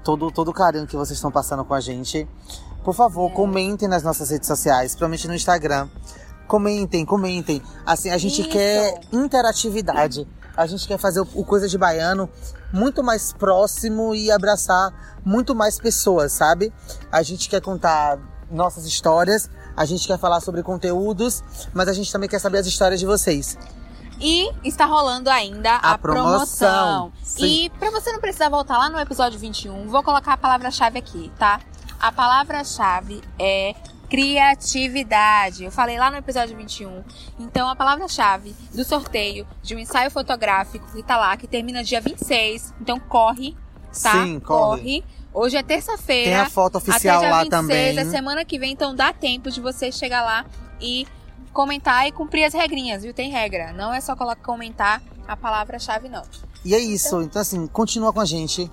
todo, 0.04 0.30
todo 0.30 0.52
o 0.52 0.54
carinho 0.54 0.86
que 0.86 0.96
vocês 0.96 1.16
estão 1.16 1.32
passando 1.32 1.64
com 1.64 1.74
a 1.74 1.80
gente. 1.80 2.28
Por 2.84 2.94
favor, 2.94 3.28
é. 3.28 3.34
comentem 3.34 3.88
nas 3.88 4.04
nossas 4.04 4.30
redes 4.30 4.46
sociais, 4.46 4.92
principalmente 4.92 5.26
no 5.26 5.34
Instagram. 5.34 5.88
Comentem, 6.46 7.04
comentem. 7.04 7.60
Assim, 7.84 8.10
a 8.10 8.18
gente 8.18 8.42
Isso. 8.42 8.50
quer 8.50 9.00
interatividade. 9.12 10.28
A 10.56 10.64
gente 10.66 10.86
quer 10.86 10.96
fazer 10.96 11.20
o, 11.20 11.26
o 11.34 11.44
Coisa 11.44 11.68
de 11.68 11.76
Baiano 11.76 12.30
muito 12.72 13.02
mais 13.02 13.32
próximo 13.32 14.14
e 14.14 14.30
abraçar 14.30 15.18
muito 15.24 15.52
mais 15.52 15.76
pessoas, 15.76 16.30
sabe? 16.30 16.72
A 17.10 17.20
gente 17.22 17.48
quer 17.48 17.60
contar 17.60 18.16
nossas 18.48 18.84
histórias, 18.84 19.50
a 19.76 19.84
gente 19.84 20.06
quer 20.06 20.18
falar 20.18 20.40
sobre 20.40 20.62
conteúdos, 20.62 21.42
mas 21.72 21.88
a 21.88 21.92
gente 21.92 22.10
também 22.12 22.28
quer 22.28 22.38
saber 22.38 22.58
as 22.58 22.66
histórias 22.66 23.00
de 23.00 23.06
vocês. 23.06 23.56
E 24.20 24.50
está 24.62 24.84
rolando 24.84 25.30
ainda 25.30 25.72
a, 25.76 25.92
a 25.92 25.98
promoção. 25.98 27.10
promoção. 27.10 27.12
E 27.38 27.70
para 27.78 27.90
você 27.90 28.12
não 28.12 28.20
precisar 28.20 28.50
voltar 28.50 28.76
lá 28.76 28.90
no 28.90 28.98
episódio 28.98 29.38
21, 29.38 29.88
vou 29.88 30.02
colocar 30.02 30.34
a 30.34 30.36
palavra-chave 30.36 30.98
aqui, 30.98 31.32
tá? 31.38 31.60
A 31.98 32.12
palavra-chave 32.12 33.22
é 33.38 33.74
criatividade. 34.10 35.64
Eu 35.64 35.70
falei 35.70 35.96
lá 35.96 36.10
no 36.10 36.18
episódio 36.18 36.56
21. 36.56 37.02
Então, 37.38 37.68
a 37.68 37.76
palavra-chave 37.76 38.54
do 38.74 38.84
sorteio 38.84 39.46
de 39.62 39.74
um 39.74 39.78
ensaio 39.78 40.10
fotográfico 40.10 40.90
que 40.92 41.02
tá 41.02 41.16
lá, 41.16 41.36
que 41.36 41.46
termina 41.46 41.82
dia 41.82 42.00
26. 42.00 42.74
Então, 42.80 42.98
corre, 42.98 43.56
tá? 44.02 44.12
Sim, 44.12 44.40
corre. 44.40 44.80
corre. 44.82 45.04
Hoje 45.32 45.56
é 45.56 45.62
terça-feira. 45.62 46.30
Tem 46.30 46.40
a 46.40 46.50
foto 46.50 46.78
oficial 46.78 47.22
lá 47.22 47.42
26, 47.42 47.48
também. 47.48 47.98
É 47.98 48.04
semana 48.04 48.44
que 48.44 48.58
vem, 48.58 48.72
então 48.72 48.94
dá 48.94 49.12
tempo 49.12 49.50
de 49.50 49.60
você 49.60 49.92
chegar 49.92 50.22
lá 50.22 50.44
e 50.80 51.06
comentar 51.52 52.06
e 52.08 52.12
cumprir 52.12 52.44
as 52.44 52.52
regrinhas, 52.52 53.02
viu? 53.02 53.14
Tem 53.14 53.30
regra. 53.30 53.72
Não 53.72 53.92
é 53.92 54.00
só 54.00 54.16
colocar 54.16 54.42
comentar 54.42 55.02
a 55.26 55.36
palavra-chave, 55.36 56.08
não. 56.08 56.22
E 56.64 56.74
é 56.74 56.78
isso. 56.78 57.08
Então, 57.08 57.22
então 57.22 57.42
assim, 57.42 57.66
continua 57.66 58.12
com 58.12 58.20
a 58.20 58.24
gente. 58.24 58.70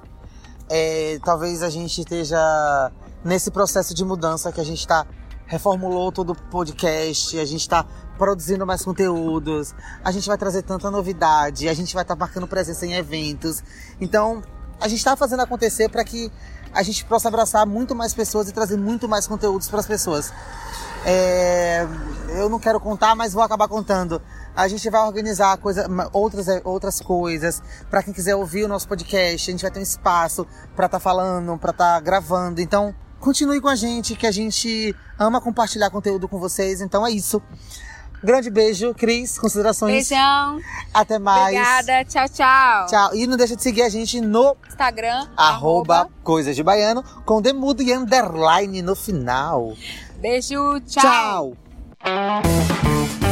É, 0.69 1.19
talvez 1.23 1.63
a 1.63 1.69
gente 1.69 2.01
esteja 2.01 2.91
nesse 3.23 3.51
processo 3.51 3.93
de 3.93 4.03
mudança 4.03 4.51
que 4.51 4.59
a 4.59 4.65
gente 4.65 4.79
está 4.79 5.05
reformulou 5.47 6.11
todo 6.11 6.31
o 6.31 6.35
podcast, 6.35 7.39
a 7.39 7.45
gente 7.45 7.61
está 7.61 7.85
produzindo 8.17 8.65
mais 8.65 8.83
conteúdos, 8.83 9.73
a 10.03 10.11
gente 10.11 10.27
vai 10.27 10.37
trazer 10.37 10.61
tanta 10.61 10.91
novidade, 10.91 11.69
a 11.69 11.73
gente 11.73 11.93
vai 11.93 12.03
estar 12.03 12.15
tá 12.15 12.19
marcando 12.19 12.45
presença 12.47 12.85
em 12.85 12.93
eventos. 12.93 13.63
Então, 13.99 14.43
a 14.79 14.87
gente 14.87 14.99
está 14.99 15.15
fazendo 15.15 15.41
acontecer 15.41 15.89
para 15.89 16.03
que 16.03 16.31
a 16.73 16.83
gente 16.83 17.03
possa 17.05 17.27
abraçar 17.27 17.65
muito 17.65 17.95
mais 17.95 18.13
pessoas 18.13 18.49
e 18.49 18.51
trazer 18.51 18.77
muito 18.77 19.07
mais 19.07 19.27
conteúdos 19.27 19.67
para 19.67 19.79
as 19.79 19.87
pessoas. 19.87 20.31
É, 21.05 21.87
eu 22.29 22.49
não 22.49 22.59
quero 22.59 22.79
contar, 22.79 23.15
mas 23.15 23.33
vou 23.33 23.41
acabar 23.41 23.67
contando. 23.67 24.21
A 24.55 24.67
gente 24.67 24.89
vai 24.89 25.01
organizar 25.01 25.57
coisa, 25.57 25.87
outras, 26.11 26.47
outras 26.63 26.99
coisas. 26.99 27.61
Para 27.89 28.03
quem 28.03 28.13
quiser 28.13 28.35
ouvir 28.35 28.65
o 28.65 28.67
nosso 28.67 28.87
podcast, 28.87 29.49
a 29.49 29.51
gente 29.51 29.61
vai 29.61 29.71
ter 29.71 29.79
um 29.79 29.83
espaço 29.83 30.45
para 30.75 30.87
estar 30.87 30.97
tá 30.97 30.99
falando, 30.99 31.57
para 31.57 31.71
estar 31.71 31.93
tá 31.95 31.99
gravando. 31.99 32.59
Então, 32.59 32.93
continue 33.19 33.61
com 33.61 33.67
a 33.67 33.75
gente, 33.75 34.15
que 34.15 34.27
a 34.27 34.31
gente 34.31 34.95
ama 35.17 35.39
compartilhar 35.39 35.89
conteúdo 35.89 36.27
com 36.27 36.39
vocês. 36.39 36.81
Então 36.81 37.05
é 37.05 37.11
isso. 37.11 37.41
Grande 38.23 38.49
beijo, 38.49 38.93
Cris. 38.93 39.37
Considerações? 39.37 40.09
Beijão. 40.09 40.59
Até 40.93 41.19
mais. 41.19 41.55
Obrigada. 41.55 42.05
Tchau, 42.05 42.29
tchau. 42.29 42.85
Tchau. 42.87 43.15
E 43.15 43.27
não 43.27 43.37
deixa 43.37 43.55
de 43.55 43.61
seguir 43.61 43.83
a 43.83 43.89
gente 43.89 44.19
no 44.19 44.55
Instagram. 44.67 45.27
Arroba, 45.37 45.95
arroba 45.95 46.09
Coisas 46.23 46.55
de 46.55 46.63
Baiano, 46.63 47.03
com 47.25 47.41
demudo 47.41 47.83
e 47.83 47.93
underline 47.93 48.81
no 48.81 48.95
final. 48.95 49.73
Beijo. 50.19 50.79
Tchau. 50.81 51.55
Tchau. 52.03 53.26